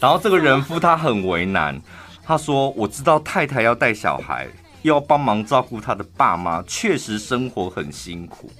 [0.00, 1.80] 然后这个人夫他很为难，
[2.24, 4.48] 他说：“我知道太太要带小孩，
[4.82, 8.50] 又要帮忙照顾他的爸妈，确实生活很辛苦。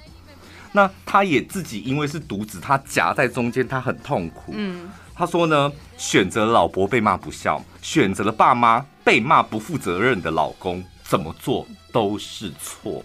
[0.72, 4.52] 那他也自己因为是独子，他夹在中间，他很痛苦。
[4.54, 13.02] 嗯，他说呢，选择老婆被骂不孝，选择了爸妈被骂不负责任的老公，怎么做都是错。”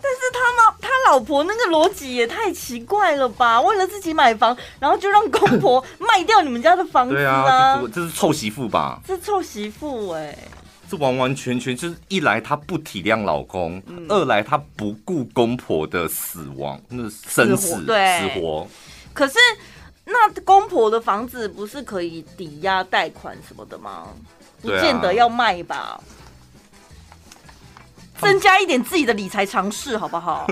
[0.00, 0.65] 但是他妈他
[1.06, 3.60] 老婆那个逻辑也太奇怪了吧？
[3.60, 7.44] 为了自己买房，然后就让公婆 卖掉你们家的房子啊？
[7.48, 9.00] 啊这是臭媳妇吧？
[9.06, 10.48] 这臭媳妇哎、欸！
[10.90, 18.68] 这完完全全就是一来她不体谅老公，嗯、二来她不顾公婆的死亡，那生死死活，对死活。
[19.12, 19.38] 可是
[20.04, 24.08] 那公婆的房子不是可以抵押贷款什么的吗？
[24.60, 26.00] 不见得要卖吧？
[28.20, 30.46] 增加一点自己的理财常识，好不好？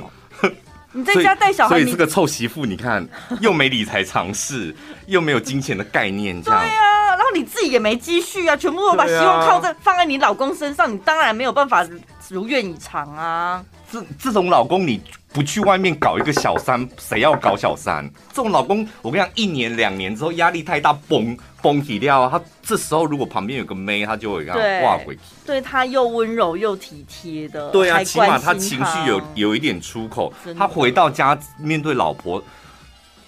[0.95, 3.07] 你在家带小孩，所以这个臭媳妇，你看
[3.41, 4.75] 又没理财常识，
[5.07, 6.61] 又没有金钱的概念，这样。
[6.61, 11.85] 对啊，然后你自己也没积蓄啊，全部都把希望靠在放在你老公身上，你当然没有办法
[12.29, 13.63] 如愿以偿啊。
[13.95, 15.01] 这这种老公你
[15.33, 18.05] 不去外面搞一个小三， 谁要搞小三？
[18.31, 22.29] 这种老公，我跟你讲，一年两年之后压力太大，崩崩体掉。
[22.29, 25.21] 他这时候如果旁边有个妹，他就会让他挂回去。
[25.47, 30.33] 对他又温柔又体贴的，对啊，起码他情绪有有一点出口。
[30.59, 32.43] 他回到家面对老婆，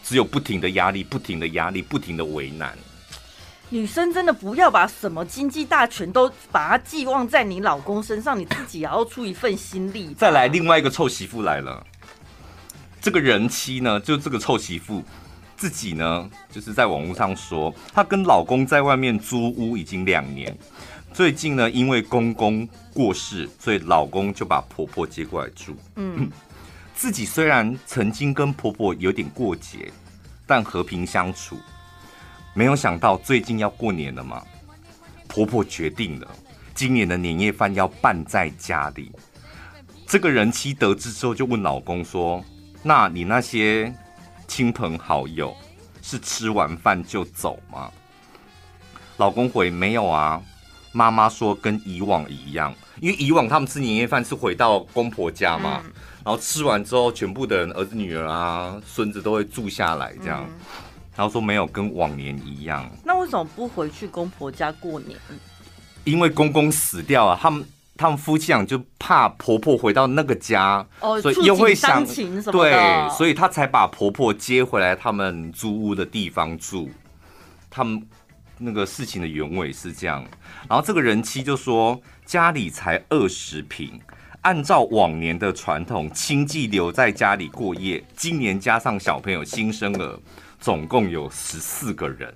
[0.03, 2.77] 只有不停的压力，不停的压力，不停的为难。
[3.69, 10.15] 女生真的不要把什么经济大权都把它寄望在你老公身上，你自己也要出一份心力。
[10.15, 11.85] 再来，另外一个臭媳妇来了。
[13.01, 15.03] 这个人妻呢，就这个臭媳妇
[15.57, 20.57] 自己呢，就是在网络上说，她跟老公在外面租屋已经两年，
[21.13, 25.77] 最近呢，因为公公过世，所以老公就把婆婆接过来住。
[25.97, 26.31] 嗯，
[26.95, 29.91] 自己虽然曾经跟婆婆有点过节，
[30.47, 31.57] 但和平相处。
[32.57, 34.43] 没有想到最近要过年了嘛，
[35.29, 36.27] 婆婆决定了，
[36.75, 39.13] 今年的年夜饭要办在家里。
[40.07, 42.43] 这个人妻得知之后就问老公说
[42.83, 43.95] ：“那你那些
[44.49, 45.55] 亲朋好友
[46.01, 47.93] 是吃完饭就走吗？”
[49.19, 50.41] 老公回：“没有啊，
[50.93, 55.83] 妈妈说跟以往一样，因为以往他们吃年夜饭是回到公婆家嘛，
[56.25, 60.49] 然后吃完之后，全部的人儿子、女儿啊、孙子都会住下来这样。”然
[61.25, 65.17] 后说没有跟往年一样，那为什么不回去公婆家过年？
[66.05, 67.65] 因为公公死掉了，他们
[67.97, 72.05] 他们夫妻俩就怕婆婆回到那个家，哦，所以又会想
[72.53, 76.91] 对，所以他才把婆婆接回来他们租屋的地方住。
[77.71, 78.01] 他们
[78.59, 80.25] 那个事情的原委是这样，
[80.69, 84.01] 然后这个人妻就说家里才二十平，
[84.43, 90.19] 按照往年的传统，亲戚留在家里过夜，今年加上小朋友新生儿。
[90.61, 92.35] 总共有十四个人，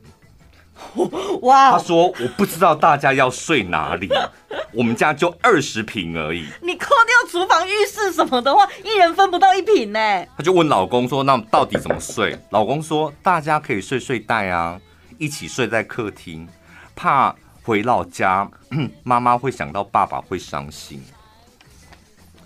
[1.43, 1.73] 哇！
[1.73, 4.09] 他说：“我不知道大家要睡哪里，
[4.73, 6.47] 我们家就二十平而已。
[6.63, 9.99] 你扣掉厨房、浴室什么的话，一人分不到一坪呢。”
[10.39, 14.81] 他就问老公说：“那到底怎么睡？” 老公说：“大家可以睡睡袋啊，
[15.19, 16.49] 一起睡在客厅，
[16.95, 18.49] 怕回老家
[19.03, 21.03] 妈妈会想到爸爸会伤心。”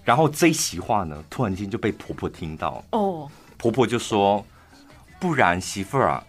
[0.05, 4.45] 然后这一席话呢，突然间就被婆婆听到哦，婆婆就说。
[5.25, 6.23] 不然，媳妇儿啊，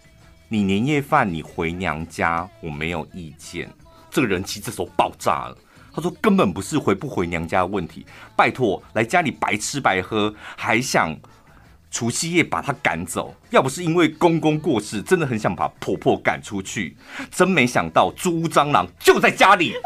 [0.48, 3.70] 你年夜饭你回娘家，我没有意见。
[4.10, 5.58] 这个人气这时候爆炸了，
[5.94, 8.06] 他说根本不是回不回娘家的问题，
[8.38, 11.14] 拜托来家里白吃白喝，还想
[11.92, 13.36] 除夕夜把他赶走。
[13.50, 16.96] 要不是因为公公过世，真的很想把婆婆赶出去。
[17.30, 19.82] 真没想到猪蟑螂就在家里，好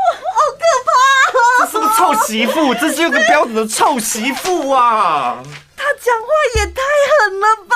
[0.54, 1.66] 可怕！
[1.66, 5.42] 这是个臭媳妇，这是一个标准的臭媳妇啊！
[5.76, 6.82] 他讲话也太
[7.18, 7.76] 狠了吧！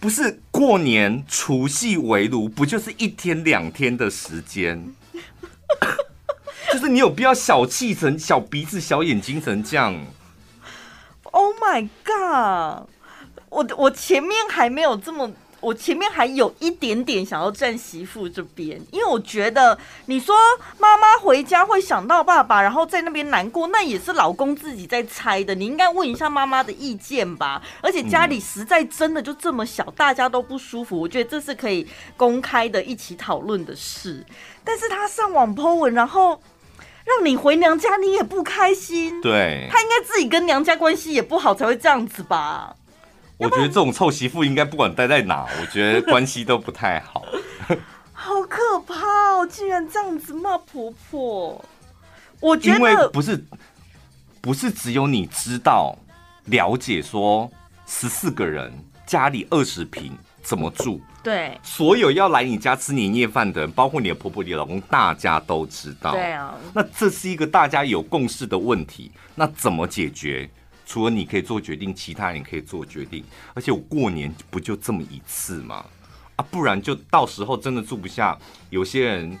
[0.00, 4.94] 不是过年除夕围炉，不就是一天两天的时间？
[6.72, 9.94] 就是你有必要小气成小鼻子小眼睛成这样
[11.24, 12.88] ？Oh my god！
[13.48, 15.30] 我我前面还没有这么。
[15.62, 20.34] 我前面还有一点点想要站媳妇这边，因为我觉得你说
[20.78, 25.54] 妈妈回家会想到爸爸，然后在那边难过，那也是老公自己在猜的。
[25.54, 27.62] 你应该问一下妈妈的意见吧。
[27.80, 34.26] 而且家里实在真的就这么小，大家都不舒服，我觉得这是可以公开的一起讨论的事。
[34.64, 36.40] 但是他上网 po 文，然后
[37.04, 39.20] 让你回娘家，你也不开心。
[39.20, 42.74] 对，他应该自己跟娘家关系也不好才会这样子吧。
[43.42, 47.24] 我觉得这种臭媳妇应该不管待在哪，我觉得关系都不太好。
[48.12, 48.94] 好可怕
[49.32, 49.46] 哦！
[49.50, 51.64] 竟然这样子骂婆婆，
[52.38, 53.44] 我觉得因为不是
[54.40, 55.96] 不是只有你知道
[56.44, 57.50] 了解说
[57.84, 58.72] 十四个人
[59.04, 66.12] 家里二十平怎么住，对，所有要来你家吃年夜饭的人，包括你的婆婆、你的老公，大家都知道。
[66.12, 70.48] 对啊，那这是一个大家有共识的问题，那怎么解决？
[70.92, 73.24] 除了你可以做决定，其他人可以做决定。
[73.54, 75.82] 而且我过年不就这么一次吗？
[76.36, 78.36] 啊，不然就到时候真的住不下，
[78.68, 79.40] 有些人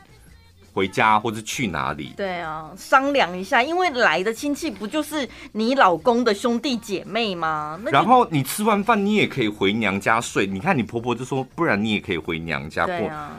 [0.72, 2.14] 回家或者去哪里？
[2.16, 7.78] 对啊，商量一下，因为来的亲戚不就是你老公的兄弟姐妹吗？
[7.92, 10.46] 然后你吃完饭，你也可以回娘家睡。
[10.46, 12.96] 你看你婆婆就说，不然你也可以回娘家过。
[12.96, 13.30] 对啊。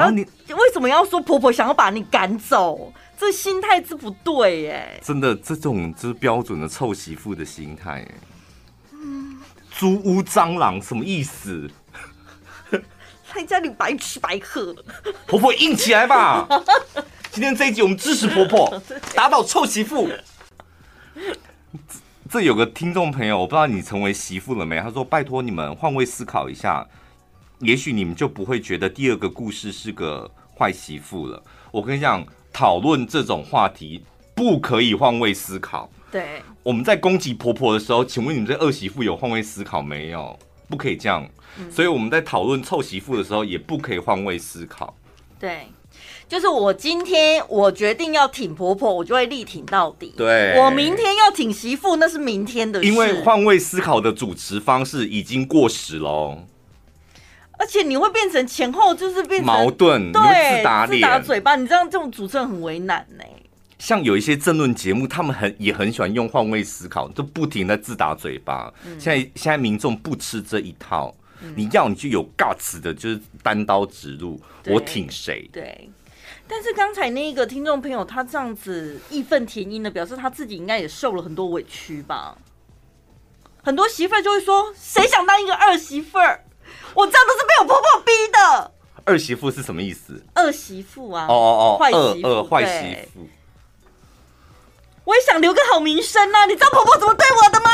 [0.00, 0.22] 然后你
[0.54, 2.92] 为什么要说婆婆想要把你赶走？
[3.18, 5.00] 这心态是不对耶！
[5.04, 8.06] 真的，这种就是标准的臭媳妇的心态。
[8.94, 9.36] 嗯，
[9.70, 11.70] 租屋蟑螂什么意思？
[13.34, 14.74] 在家里白吃白喝，
[15.26, 16.48] 婆婆硬起来吧！
[17.30, 18.82] 今天这一集我们支持婆婆，
[19.14, 20.08] 打倒臭媳妇。
[22.30, 24.80] 这有个听众朋友，我不知道你成为媳妇了没？
[24.80, 26.86] 他说：“拜托你们换位思考一下，
[27.60, 31.42] 也许你们就不会觉得第二个故事是个坏媳妇了。”
[31.72, 32.26] 我跟你讲。
[32.52, 34.02] 讨论这种话题
[34.34, 40.36] 不可以换位思考，对，我们在攻击婆婆的时候，请问你们这二媳妇有换位思考没有？
[40.68, 41.24] 不可以这样。
[41.60, 44.92] 嗯、所以我们在讨论臭媳妇的时候，也不可以换位思考。
[45.38, 45.68] 对，
[46.28, 50.12] 就是我今天我决定要挺婆婆，我就会力挺到底。
[50.16, 52.88] 对，我明天要挺媳妇，那是明天的事。
[52.88, 56.36] 因为换位思考的主持方式已经过时了。
[57.60, 63.24] 而且你会变成前后就是变成矛盾，对，自打脸，自打嘴巴，你知道这种主持人很为难呢。
[63.78, 68.72] 像有一些政论节目，他们很也很喜欢用换位思考，就不停的自打嘴巴。
[68.86, 75.46] 嗯、现在现在民众不吃这一套，嗯、你要你就有 guts 的，就是单刀直入，我挺谁？
[75.52, 75.90] 对。
[76.48, 82.36] 但是刚才那个听众朋友，他这样子义愤填膺的表示，他自己应该也受了很多委屈吧？
[83.62, 86.42] 很多媳妇儿就会说：“谁想当一个二媳妇儿？”
[86.94, 88.72] 我这样都是被我婆婆逼的。
[89.04, 90.22] 二媳妇是什么意思？
[90.34, 91.26] 二媳妇啊！
[91.26, 93.28] 哦哦哦，坏媳妇，二坏媳妇。
[95.04, 96.44] 我也想留个好名声啊！
[96.44, 97.70] 你知道婆婆怎么对我的吗？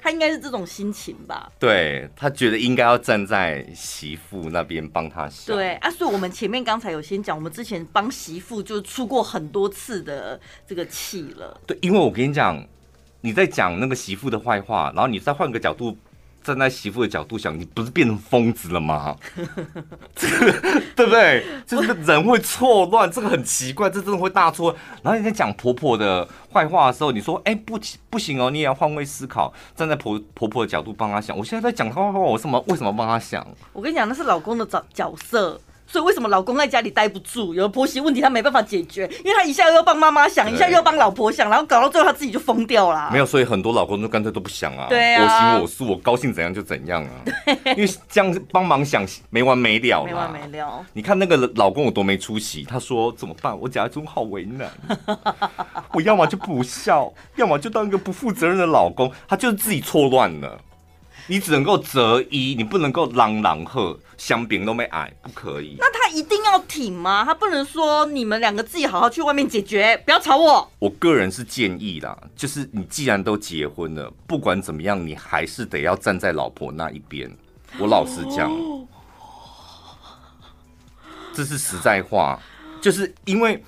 [0.00, 1.52] 她应该是这种心情吧？
[1.58, 5.54] 对，她觉得应该要站在媳妇那边帮她想。
[5.54, 11.60] 对啊，所以我们前面刚才有先讲，我们之前帮媳妇就出过很多次的这个气了。
[11.66, 12.66] 对，因为我跟你讲，
[13.20, 15.96] 你在讲那个媳妇的坏话，然后你再换个角度。
[16.46, 19.16] 站在媳妇的角度想，你不是变成疯子了吗？
[20.14, 20.52] 这 个
[20.94, 21.44] 对不对？
[21.66, 24.74] 就是人会错乱，这个很奇怪，这真的会大错。
[25.02, 27.76] 然后你在讲婆婆的坏话的时候，你说：“哎，不
[28.08, 33.44] 不行哦，你也要换位思考，站在婆婆婆的角度帮她想。”我现在在讲她坏话，我什么为什么帮她想？
[33.72, 35.60] 我跟你讲，那是老公的角角色。
[35.86, 37.54] 所以为什么老公在家里待不住？
[37.54, 43.08] 有婆媳问题他没办法解决，因为他一下又要帮妈妈想，一下又要帮老婆想，然后搞到最后他自己就疯掉了。
[43.12, 44.86] 没有，所以很多老公都干脆都不想啊。
[44.88, 47.10] 对啊，我行我素，我高兴怎样就怎样啊。
[47.44, 50.84] 对，因为这样帮忙想没完没了，没完没了。
[50.92, 53.58] 你看那个老公有多没出息，他说怎么办？
[53.58, 54.68] 我假中好为难，
[55.92, 60.58] 我要么就不孝，要么就当一个不负责任的老公，他就是自己错乱了。
[61.28, 65.76] 你只能够择一，你不能够朗朗喝香槟都没矮，不可以。
[65.78, 67.24] 那他一定要挺吗？
[67.24, 70.70] 他不能说你们两个自己好好去外面解决，不要吵我。
[70.78, 77.30] 我个人是建议啦，就是你既然都结婚了，不管怎么样，你还是得要站在老婆那一边。
[77.78, 78.50] 我老实讲，
[81.34, 82.40] 这是实在话，
[82.80, 83.62] 就是因为。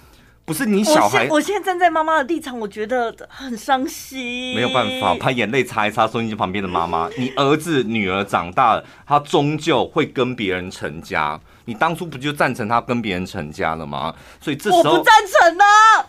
[0.48, 4.54] 不是你小孩，我现在站在妈妈的立场，我觉得很伤心。
[4.54, 11.38] 没有办法，把眼泪擦一擦，收音机旁边的妈妈， 你儿子女儿长大了，他终究会跟别人成家。
[11.66, 14.14] 你当初不就赞成他跟别人成家了吗？
[14.40, 16.06] 所以这时候我不赞成啊。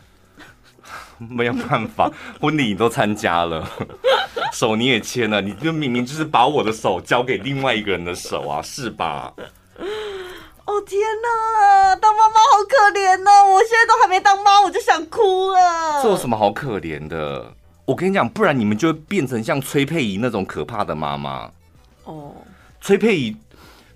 [1.27, 2.09] 没有办法，
[2.39, 3.69] 婚礼你都参加了，
[4.55, 9.33] 手你也牵了，你就明明就是把我的手交给另外一个人的手啊，是吧？
[10.69, 13.31] 哦天哪，当妈妈好可怜呢！
[13.43, 16.03] 我现在都还没当妈，我就想哭了。
[16.03, 17.51] 这有什么好可怜的？
[17.85, 21.49] 我跟你讲，不然你们就会变成像崔佩仪那种可怕的妈妈。
[22.03, 22.35] 哦，
[22.79, 23.35] 崔佩仪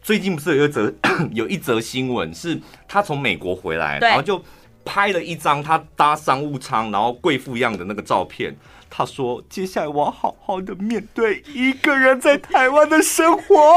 [0.02, 0.92] 最近不是有一则
[1.32, 4.42] 有一则新闻，是她从美国回来，然后就
[4.84, 8.52] 拍了一张她搭商务舱，然后贵妇一样的那个照片。
[8.96, 13.56] 他说：“接下来我要好好的面对一个人在台湾的生活，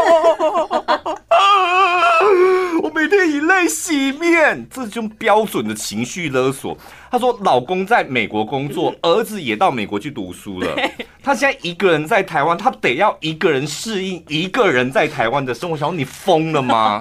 [2.83, 6.77] 我每天以泪洗面，这种标准的情绪勒索。”
[7.11, 10.77] 他说：“老公在美国工作，儿子也到美国去读书了。
[11.25, 15.75] 他现在一个人在台湾，他得要一个人适应一个人在台湾的生活。
[15.75, 17.01] 想说你疯了吗？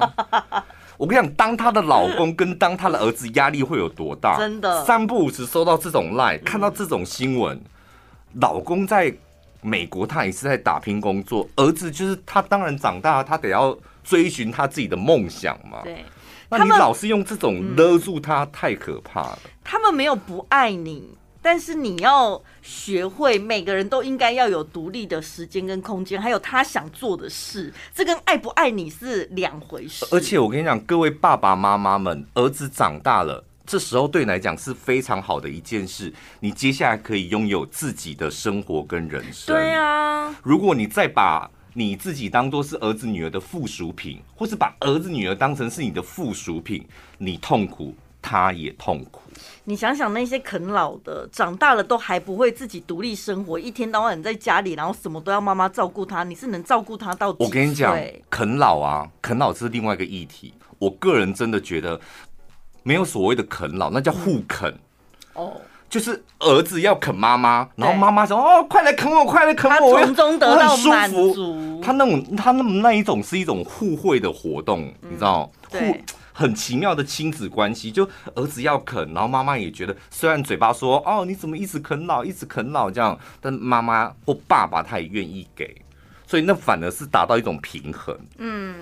[0.97, 4.38] 我跟你讲，当他的老公跟当他的儿子压力会有多大？
[4.38, 7.61] 真的，三不五时收到这种赖，看到这种新闻。”
[8.40, 9.14] 老公在
[9.62, 11.48] 美国，他也是在打拼工作。
[11.56, 15.82] 儿子就是他，当然长大，他得要追寻他自己的梦想嘛。
[15.84, 16.06] 对，
[16.50, 19.40] 那你老是用这种勒住他，嗯、太可怕了。
[19.64, 21.10] 他们没有不爱你，
[21.42, 27.74] 但是你要学会，每个人都应该要有独立的时间跟空间，还有他想做的事。
[27.94, 30.06] 这跟爱不爱你是两回事。
[30.12, 33.44] 而且我跟你讲，各位爸爸妈妈们，儿子长大了。
[33.66, 39.55] 这时候对你来讲是非常好的一件事，你接下来可以拥有自己的生活跟人生。
[39.55, 46.88] 对啊，如果你再把你自己当做是儿子女儿的附属品，或是把儿子女儿当成是你的附属品，
[47.18, 49.22] 你痛苦，他也痛苦。
[49.66, 57.36] 你想想那些啃老的，长大了都还不会自己独立生活，一天到晚在家里，然后什么都要妈妈照顾他，你是能照顾他到？
[57.39, 57.97] 我跟你讲，
[58.30, 60.53] 啃老啊，啃老是另外一个议题。
[60.78, 61.99] 我个人真的觉得。
[62.86, 64.72] 没有所谓的啃老，那叫互啃。
[65.34, 65.60] 哦，
[65.90, 71.82] 就是儿子要啃妈妈，然后妈妈说：“哦，快来啃我，快来啃我。”他从中得到满足。
[71.84, 75.52] 他那种，他那么那一种是一种互惠的活动，你知道？
[75.72, 75.78] 互
[76.32, 85.76] 很奇妙的亲子关系，就儿子要啃，然后妈妈也觉得，虽然嘴巴说哦你怎么一直啃老，一直啃老这样，但妈妈或爸爸他也愿意给，
[86.28, 88.16] 所以那反而是达到一种平衡。
[88.38, 88.76] 嗯。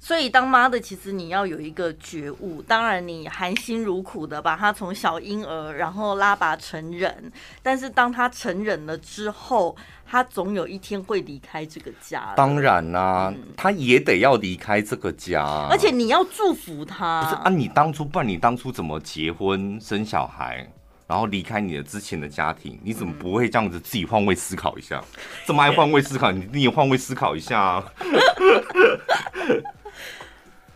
[0.00, 2.62] 所以当妈的，其实你要有一个觉悟。
[2.62, 7.32] 当然，你含辛茹苦的把他从小婴儿，然后拉拔成人。
[7.62, 9.76] 但是当他成人了之后，
[10.06, 12.32] 他总有一天会离开这个家。
[12.36, 15.44] 当然啦、啊嗯，他也得要离开这个家。
[15.68, 17.24] 而且你要祝福他。
[17.24, 20.64] 不是啊，你当初，不然你当初怎么结婚生小孩，
[21.08, 22.78] 然后离开你的之前的家庭？
[22.84, 25.02] 你怎么不会这样子自己换位思考一下？
[25.44, 27.84] 这么爱换位思考，你你也换位思考一下啊。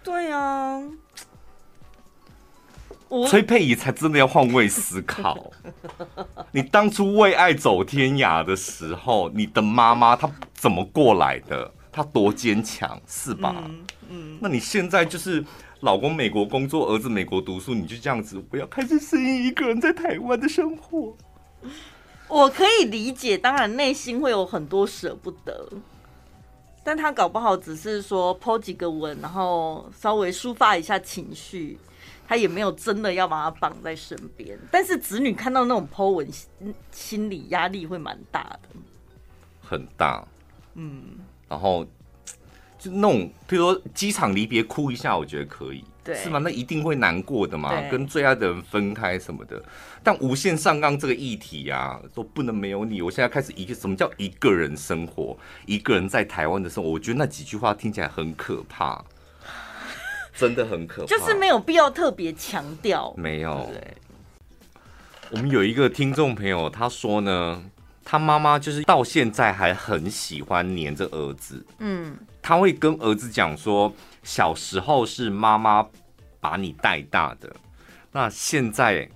[0.03, 0.83] 对啊，
[3.29, 5.53] 崔佩仪才真的要换位思考。
[6.51, 11.73] 你当初为爱走天涯的时候，你的妈妈她怎么过来的？
[11.91, 13.55] 她多坚强，是吧？
[13.69, 14.39] 嗯，嗯。
[14.41, 15.45] 那你现在就是
[15.81, 21.17] 老公美国工作，儿子美国读书，你就这样子，不要开始适应一个人在台湾的生活。
[22.29, 25.69] 我可以理解，当然内心会有很多舍不得。
[26.85, 31.79] 但他搞不好只是说 po 几个文，然后稍微抒发一下情绪，
[32.27, 34.59] 他也没有真的要把他绑在身边。
[34.71, 36.29] 但是子女看到那种 po 文，
[36.91, 38.69] 心理压力会蛮大的，
[39.61, 40.27] 很大。
[40.75, 41.19] 嗯，
[41.49, 41.87] 然后
[42.79, 45.85] 就那种，比如说机场离别哭一下，我觉得可以。
[46.05, 46.41] 对，是吗？
[46.43, 49.63] 那一定会难过的嘛，跟最爱的人分开什么的。
[50.03, 53.01] 但无限上纲这个议题啊，都不能没有你。
[53.01, 59.05] 我现在开始一个什么叫一个人生活，一个人在台湾的生活，我觉得那几句话听起来很可怕，
[60.35, 61.07] 真的很可怕。
[61.07, 63.71] 就是没有必要特别强调，没有。
[65.31, 67.63] 我们有一个听众朋友，他说呢，
[68.05, 71.65] 他妈妈就是到现在还很喜欢黏着儿子。
[71.79, 73.93] 嗯，他会跟儿子讲说。
[74.25, 75.85] 小时候是妈妈
[76.39, 77.53] 把你带大的，
[78.13, 79.11] 那现在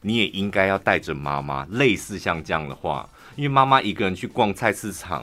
[0.00, 1.66] 你也应该要带着妈妈。
[1.72, 5.22] 类似像这样的话，因为妈妈一个人去逛菜市场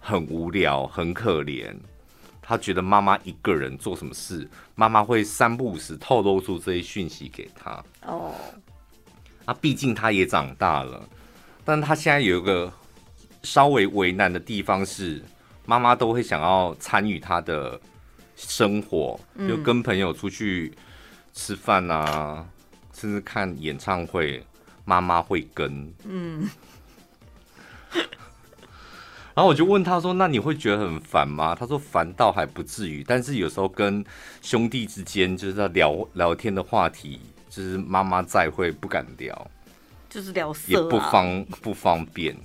[0.00, 1.72] 很无聊，很可怜。
[2.42, 7.80] 他觉得妈妈一个人做什么事，妈妈会三不五时透露出这些讯息给他。
[8.04, 8.34] 哦，
[9.46, 11.08] 那毕竟他也长大了，
[11.68, 12.72] 但他现在有一个
[13.42, 15.22] 稍微为难的地方是，
[15.66, 17.78] 妈妈都会想要参与他的。
[18.40, 20.72] 生活就跟朋友出去
[21.34, 22.46] 吃饭啊，嗯，
[22.92, 24.46] 甚至看演唱会，
[24.84, 25.92] 妈妈会跟。
[26.04, 26.48] 嗯，
[29.34, 34.04] 然后我就问他说：“那你会觉得很烦吗？”他说：“烦倒还不至于，但是有时候跟
[34.40, 39.50] 兄弟之间就是在聊聊天的话题，就是妈妈在会不敢聊，
[40.08, 42.36] 就是聊色啊，也不方不方便。”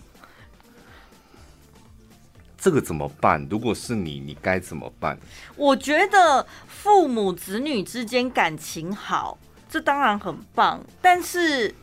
[2.58, 3.46] 这个怎么办？
[3.50, 5.20] 如果是你，你该怎么办？
[5.58, 9.38] 我觉得父母子女之间感情好，
[9.70, 10.82] 这当然很棒。
[11.02, 11.76] 但是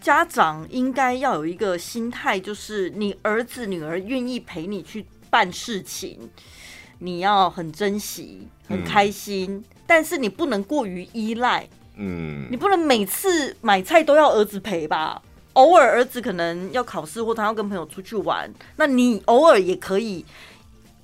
[0.00, 6.30] 家长应该要有一个心态，就是你儿子女儿愿意陪你去办事情，
[7.00, 9.56] 你要很珍惜、很开心。
[9.56, 9.64] 嗯。
[9.84, 15.22] 但是你不能过于依赖，嗯，你不能每次买菜都要儿子陪吧。
[15.54, 20.24] 偶尔儿子可能要考试，或他要跟朋友出去玩，那你偶尔也可以，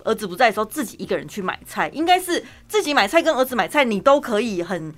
[0.02, 4.92] 儿子不在的时候自己一个人去买菜，应该是自己买菜跟儿子买菜，你都可以很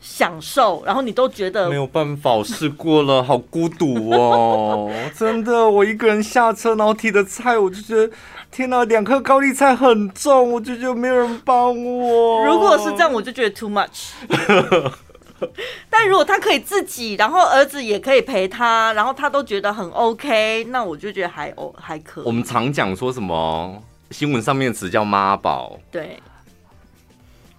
[0.00, 8.14] 享受，然后你都觉得 没有办法，我试过了，好孤独哦，真的，我一个人下车，然后提的菜，我就觉得
[8.52, 12.46] 天哪，两颗高丽菜很重，我就觉得没有人帮我。
[12.46, 14.12] 如果是这样，我就觉得 too much。
[15.90, 22.24] 但如果他可以自己，然后儿子也可以陪他，然后他都觉得很 OK，那我就觉得还哦还可以。
[22.24, 26.18] 我们常讲说什么新闻上面的词叫妈宝，对。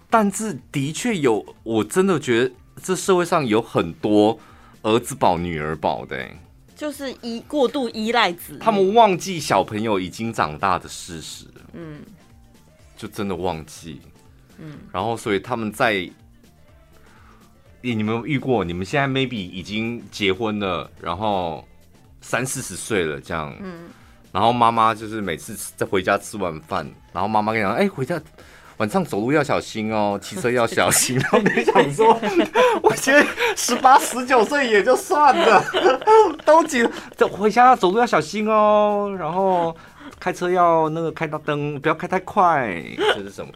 [0.09, 2.51] 但是的确有，我真的觉得
[2.82, 4.39] 这社会上有很多
[4.82, 6.26] 儿子宝、女儿宝的，
[6.76, 12.01] 就是依过度依赖子，他们忘记小朋友已经长大的事实，嗯，
[12.95, 13.99] 就真的忘记，
[14.57, 16.09] 嗯，然后所以他们在。
[17.94, 18.64] 你们有遇过？
[18.64, 21.68] 你们现在 maybe 已经结婚了，然后
[22.22, 23.54] 三四十岁了，这样。
[23.62, 23.90] 嗯。
[24.32, 28.20] 然后妈妈就是每次在回家吃完饭，然后妈妈跟你讲：“哎，回家
[28.76, 31.18] 晚上走路要小心哦，骑车要小心。
[31.24, 32.20] ”然后你想说
[32.84, 33.26] ：“我现在
[33.56, 35.64] 十八十九岁也就算了，
[36.44, 36.84] 都几
[37.32, 39.74] 回家走路要小心哦，然后
[40.26, 42.84] 开车要那个开大灯，不要开太快。
[43.13, 43.51] ”这是什么？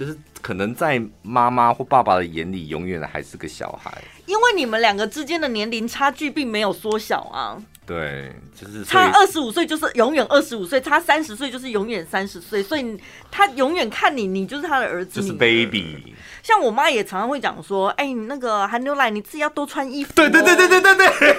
[0.00, 0.16] 就是。
[0.44, 3.90] 可能在妈妈或爸爸的眼里，永远还是个小孩。
[4.26, 7.56] 因为你们两个之间的年龄差距并没有缩小啊。
[7.86, 13.00] 对，就是差二十五岁就是永远二十五岁，差三十岁就是永远三十岁，所以
[13.30, 16.14] 他永远看你，你就是他的儿子，就是 baby。
[16.42, 20.12] 像我妈也常常会讲说，哎、欸，你那个寒流来，你自己要多穿衣服、哦。
[20.16, 21.36] 对对对对对对对。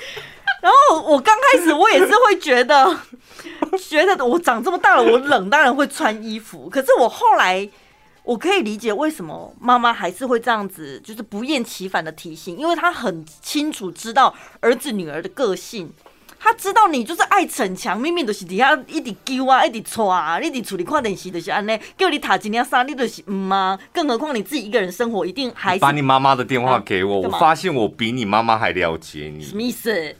[0.66, 2.98] 然后我刚开始我也是会觉得，
[3.88, 6.68] 觉得我长这么大了，我冷当然会穿衣服。
[6.68, 7.68] 可是我后来
[8.24, 15.92] 我可以理解为什么妈妈还是会这样子，就是不厌其烦的提醒，因为她很清楚知道儿子女儿的个性，
[16.36, 23.78] 她知道你就是爱逞强，明明就是底下一直揪啊，一直搓啊，你一直处理看电视就是安尼，叫你塔几年啥你都是嗯吗？
[23.92, 30.16] 更何况你自己一个人生活，一定还是把你妈妈的电话给我，啊、我发现我比你妈妈还了解你，什么意思？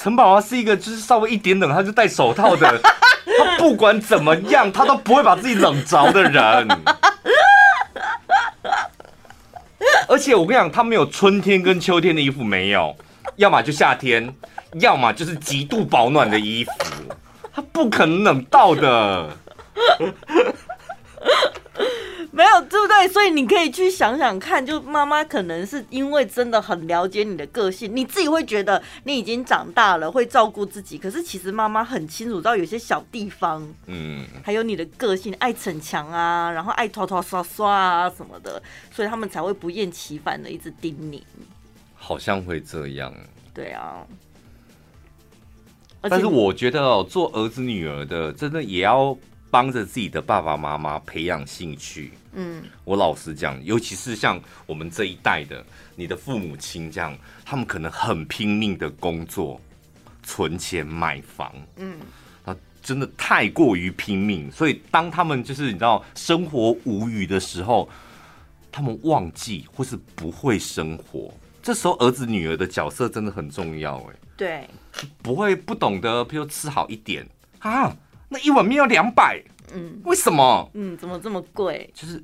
[0.00, 2.80] 陈宝华是一个就是稍微一点冷他就戴手套的，
[3.38, 6.68] 他不管怎么样他都不会把自己冷着的人。
[10.08, 12.94] 而且我跟你讲，他没有春天跟秋天的衣服没有，
[13.36, 14.34] 要么就夏天，
[14.80, 16.72] 要么就是极度保暖的衣服，
[17.54, 19.30] 他不可能冷到的。
[22.34, 23.06] 没有，对不对？
[23.08, 30.96] 所以你可以去想想看，就妈妈可能是因为真的很了解你的个性，你自己会觉得你已经长大了，会照顾自己。
[30.96, 41.20] 可是其实妈妈很清楚到有些小地方，嗯，还有你的个性，爱逞强啊，然后爱拖拖刷刷啊什么的，所以他们才会不厌其烦的一直叮咛。
[41.94, 43.14] 好像会这样。
[43.52, 44.06] 对啊。
[46.00, 49.14] 但是我觉得哦，做儿子女儿的，真的也要
[49.50, 52.10] 帮着自己的爸爸妈妈培养兴趣。
[52.34, 55.64] 嗯，我老实讲，尤其是像我们这一代的，
[55.94, 59.60] 你的父母亲这样，他们可能很拼命的工作、
[60.22, 61.98] 存钱买房，嗯，
[62.44, 67.86] 啊，真的太过于拼命，所以当他们就是你知道生活无语的时候，
[68.70, 74.68] 他们忘记或是不会生活，这时候儿子女儿的角色真的很重要，哎，对，
[75.20, 77.28] 不会不懂得，譬如吃好一点
[77.58, 77.94] 啊，
[78.30, 79.42] 那一碗面要两百。
[79.74, 80.70] 嗯，为什么？
[80.74, 81.90] 嗯，怎么这么贵？
[81.94, 82.22] 就是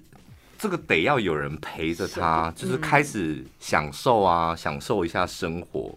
[0.59, 5.96] 这个得要有人陪着他，就是开始享受啊，享受一下生活，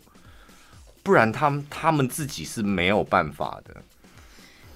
[1.03, 3.75] 不然他们他们自己是没有办法的。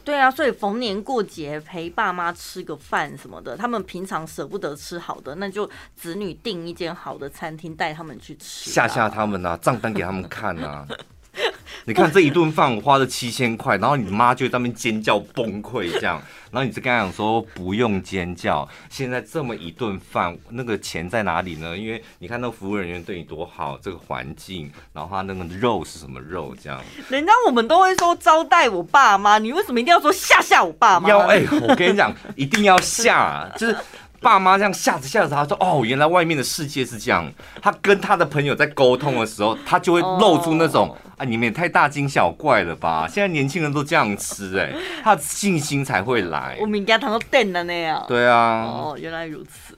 [0.04, 10.88] 对啊，所以逢年过节陪爸妈吃个饭什么的，他们平常舍不得吃好的，那就子女订一间好的餐厅带他们去吃，吓吓他们啊，账单给他们看啊。
[11.88, 16.20] 你看这一顿饭我花了七千块，然后你妈就在那边尖叫崩溃这样，
[16.50, 21.78] 然后你就跟他讲说不用尖叫，现在这么一顿饭，那个钱在哪里呢？
[21.78, 26.82] 因为你看那服务人员对你多好，这个环境，然后他那个肉是什么肉这样？
[27.10, 31.08] 人家我们都会说招待我爸妈，你为什么一定要说吓吓我爸妈？
[31.08, 33.78] 要哎、欸，我跟你讲，一定要吓，就是。
[34.26, 40.98] 爸妈这样吓着吓着，他说：“哦，原来外面的世界是这样。”他跟他的朋友在沟通的时候，他就会露出那种：“oh.
[41.18, 43.08] 啊，你们也太大惊小怪了吧？
[43.08, 44.74] 现在年轻人都这样吃，哎，
[45.04, 48.04] 他的信心才会来。”我们家堂都电了那样。
[48.08, 48.64] 对啊。
[48.64, 49.78] 哦，原来如此。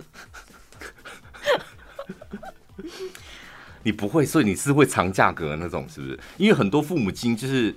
[3.84, 6.18] 你不会，所以你是会藏价格的那种，是不是？
[6.38, 7.76] 因为很多父母亲就是。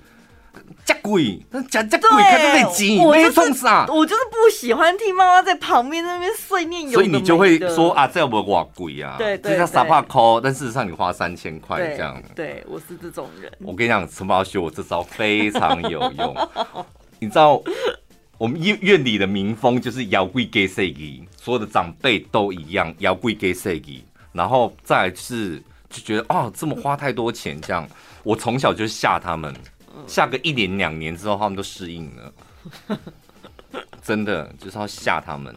[0.84, 3.86] 假鬼，那假假鬼，他在那急，没冲啥。
[3.88, 7.02] 我就是不喜欢听妈妈在旁边那边碎念有的的。
[7.02, 9.14] 所以你就会说啊，这有没有挂贵啊？
[9.18, 12.20] 对对，这叫傻怕抠，但事实上你花三千块这样。
[12.34, 13.50] 对，我是这种人。
[13.60, 16.48] 我跟你讲，陈宝学我这招非常有用。
[17.20, 17.62] 你知道
[18.38, 24.04] 我们院院里的民风就是摇贵给谁给，所有的长辈都一样，摇贵给谁给。
[24.32, 27.86] 然后再来是就觉得哦，这么花太多钱这样。
[28.22, 29.54] 我从小就吓他们。
[30.06, 32.32] 下个一年两年之后，他们都适应了，
[34.02, 35.54] 真的就是要吓他们。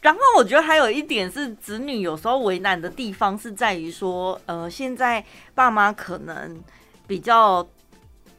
[0.00, 5.24] 然后我觉得还有一点是，子女有时候为难的地方是在于说，呃，现在
[5.54, 6.62] 爸妈可能
[7.06, 7.66] 比较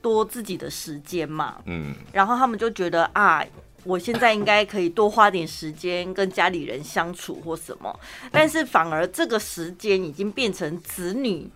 [0.02, 3.44] 多自己的时间嘛，嗯，然后他们就觉得啊，
[3.84, 8.00] 我现在应该可以多花点时间跟家里人相处或什么，
[8.32, 11.50] 但是反而这个时间已经变成子女。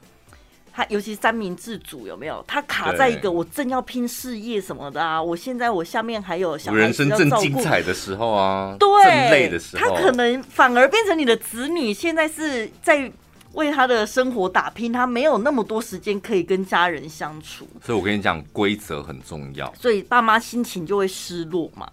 [0.80, 2.41] 他尤其三明治组有没有？
[2.47, 5.21] 他卡在一个我正要拼事业什么的啊！
[5.21, 13.11] 我现在我下面还有小孩，人生正精彩的时候啊，对，正累的时候，他可能反而变成你的子女，现在是在
[13.55, 17.67] 为他的生活打拼，他没有那么多时间可以跟家人相处。
[17.84, 21.91] 所以我跟你讲，规则很重要，所以爸妈心情就会失落嘛。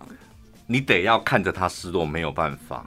[0.69, 2.87] 你得要看着他失落，没有办法。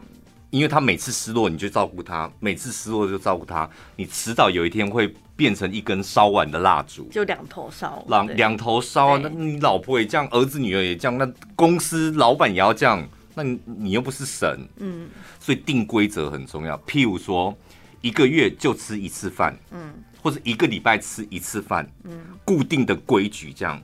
[0.50, 3.70] 因为他每次失落，你就照顾他；每次失落就照顾他。
[3.98, 8.04] 你迟早有一天会变成一根烧完的蜡烛，就两头烧。
[8.10, 9.20] 两两头烧啊！
[9.24, 11.26] 那你老婆也这样，儿子女儿也这样，那
[11.56, 13.02] 公司老板也要这样。
[13.34, 15.08] 那你你又不是神，嗯。
[15.40, 16.78] 所以定规则很重要。
[16.80, 17.58] 譬如说，
[18.02, 19.94] 一个月就吃一次饭，嗯。
[20.22, 23.82] 或者一个礼拜吃一次饭，嗯，固定的规矩这样。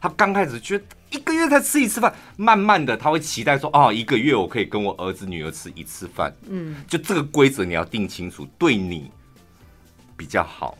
[0.00, 9.10] 他刚开始觉得一个月才吃一次饭，慢慢的他会期待说，哦，一个月我可以跟我儿子女儿吃一次饭，嗯，就这个规则你要定清楚，对你
[10.16, 10.78] 比较好，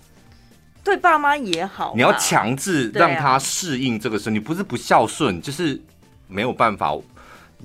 [0.85, 5.81] 对爸妈也好，你要强制让他适应这个事，你不是不孝顺，就是
[6.29, 6.95] 没有办法，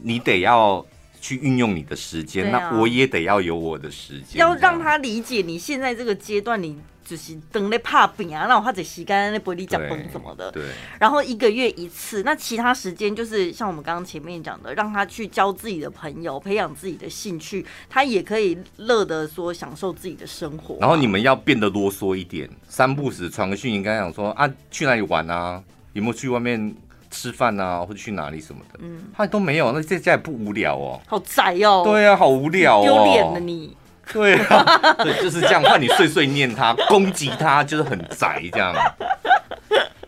[0.02, 0.84] 你得要。
[1.22, 6.80] 去运用你的时间，啊，那我也得要有我的时间，要让他理解你现在这个阶段，你
[7.10, 10.52] 就是等在怕病啊，那我或者洗干那不会你讲崩什么的。
[10.52, 10.62] 对。
[11.00, 20.78] 然后一个月一次，那其他时间就是像我们刚刚前面讲的，让他去交自己的朋友，培养自己的兴趣，他也可以乐得说享受自己的生活。
[20.80, 25.64] 然后你们要变得啰嗦一点，三不时传个讯，你刚才讲说啊，去哪里玩啊？
[25.94, 26.76] 有没有去外面？
[27.12, 31.02] 吃饭啊，或者去哪里什么的，嗯，他都没有，那在家也不无聊哦。
[31.08, 31.82] 好宅哦。
[31.84, 32.84] 对啊，好无聊哦。
[32.84, 33.76] 丢脸了你。
[34.14, 35.62] 对啊， 对，就是这样。
[35.64, 38.74] 换你碎碎念他，攻击他，就是很宅这样。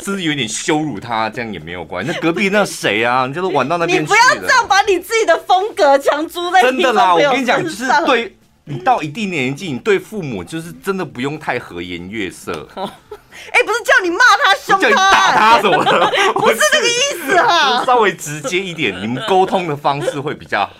[0.04, 2.12] 甚至有点羞辱他，这样也没有关系。
[2.12, 3.28] 那隔壁那谁啊？
[3.28, 4.18] 你就是玩到那边去了。
[4.34, 6.62] 你不要这样把你自己的风格强租在。
[6.64, 12.68] 真的啦，我跟你讲，就是对你到一定年纪，你对父母就是真的不用太和颜悦色。
[12.76, 17.86] 哎、欸，不是叫你骂他、凶他、叫你打他什么的，不是这个意思啊。
[17.86, 20.72] 稍微直接一点，你们沟通的方式会比较好。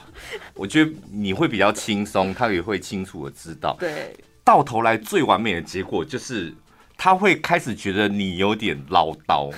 [0.62, 3.76] 我觉得你会比较轻松，他也会清楚的知道。
[3.80, 6.54] 对，到头来最完美的结果就是
[6.96, 9.52] 他会开始觉得你有点唠叨，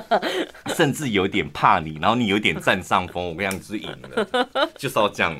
[0.74, 3.28] 甚至有点怕你，然后你有点占上风。
[3.28, 5.38] 我跟你讲，就是赢了，就是要这样。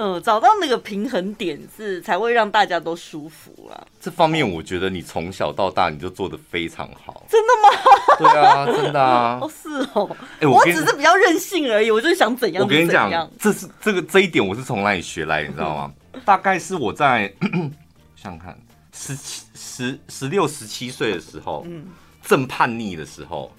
[0.00, 3.84] 嗯，找到那个平衡点是才会让大家都舒服啦。
[4.00, 7.24] 这方面我觉得你从小到大你就做的非常好。
[7.28, 7.68] 真的吗？
[8.16, 9.38] 对啊，真的啊。
[9.42, 10.08] 哦，是哦。
[10.34, 12.84] 哎、欸，我只是比较任性而已，我就想怎样，怎样。
[12.84, 15.92] 我跟你讲，这是这个这一点我是从哪里学来，你知道吗？
[16.24, 17.32] 大概是我在
[18.14, 18.56] 想想看
[18.92, 21.86] 十七、十十六、十七岁的时候，嗯，
[22.22, 23.52] 正叛逆的时候，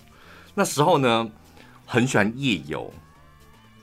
[0.55, 1.29] 那时候呢，
[1.85, 2.89] 很喜欢夜游，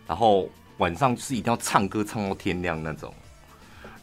[0.07, 0.48] 然后。
[0.79, 3.12] 晚上是一定要唱歌唱到天亮那种，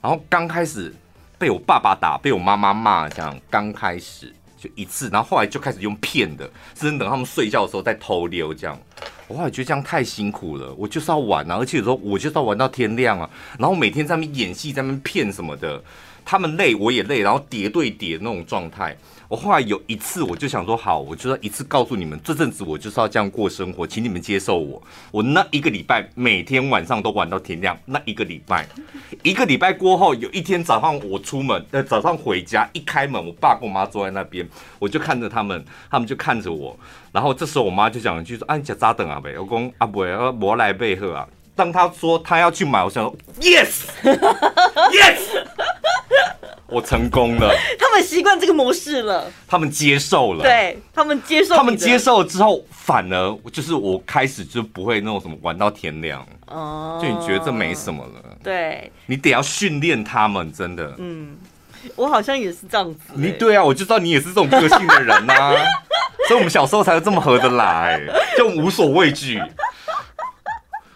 [0.01, 0.93] 然后刚开始
[1.37, 8.77] 被我爸爸打，被我妈妈骂，这样刚开始就一次，然后后来就开始用骗的，甚至等他们睡觉的时候再偷溜这样。
[9.27, 15.81] 我后来觉得这样太辛苦了，我就是要玩啊，而且有时候我就是要玩到天亮啊，然后每天在那边演戏，在那边骗什么的，
[16.25, 18.97] 他们累我也累，然后叠对叠那种状态。
[19.33, 24.79] 我后来有一次，我就想说，好，我就要一次告诉你们，这阵子我就是要这样过生活，请你们接受我。
[25.09, 28.67] 我那一个礼拜每天晚上都玩到天亮，那一个礼拜，
[29.23, 36.77] 一个礼拜过后，有一天早上我出门，呃，早上回家一开门，我爸跟我妈坐在那边，我就看着他们，他们就看着我，
[37.11, 39.19] 然后这时候我妈就讲一句说：“啊，你吃早顿啊？
[39.19, 40.01] 呗。”我讲：“啊，不，
[40.45, 45.19] 我来备课啊。”当他说他要去买，我想说：“Yes，Yes。”
[46.67, 61.37] 我成功了，他们习惯这个模式了，他们接受了，对，他们接受，他们接受了之后，反而就是我开始就不会那种什么玩到天亮，哦，就你觉得这没什么了，对，你得要训练他们，真的，嗯，
[61.95, 65.53] 我好像也是这样子，你对啊，我就知道你也是这种个性的人呐、啊，
[66.27, 68.01] 所以我们小时候才会这么合得来，
[68.35, 69.39] 就无所畏惧，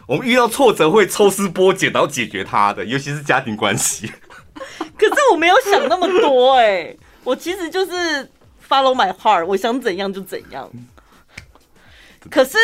[0.08, 4.08] 我们遇到挫折会抽丝剥茧，然后解决它的，尤其是家庭关系。
[4.97, 7.91] 可是我没有想那么多哎、欸，我其实就是
[8.68, 10.68] follow my heart，我想怎样就怎样。
[12.32, 12.58] 可是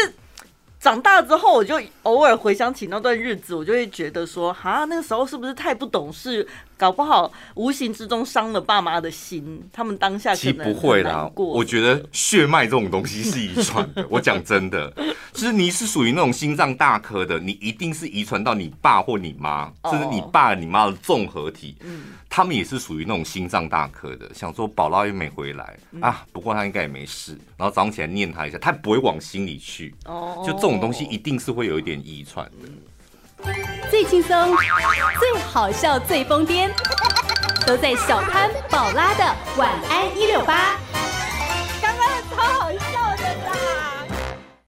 [0.80, 6.48] 长大之后，我就偶尔回想起那段日子，我就会觉得说，哈，那个时候是不是太不懂事？
[6.84, 11.32] 搞不好无形之中伤了爸妈的心，他们当下其实不会啦。
[11.38, 14.06] 我觉得血脉这种东西是遗传的。
[14.10, 14.92] 我讲真的，
[15.32, 21.74] 就是你是属于那种心脏大颗的，你一定是遗传到你爸或你妈，甚至你爸你妈的综合体。
[21.86, 27.32] 嗯，他们也是属于那种心脏大颗的，想说宝拉又没回来啊，不过他应该也没事。
[27.56, 29.96] 然后早上起来念他一下，他不会往心里去。
[30.04, 32.68] 哦，就这种东西一定是会有一点遗传的。
[33.90, 34.56] 最轻松
[35.20, 36.70] 最好笑最疯癫
[37.66, 39.24] 都在小潘宝拉的
[39.58, 40.78] 晚安一六八。
[41.82, 42.72] 刚刚超好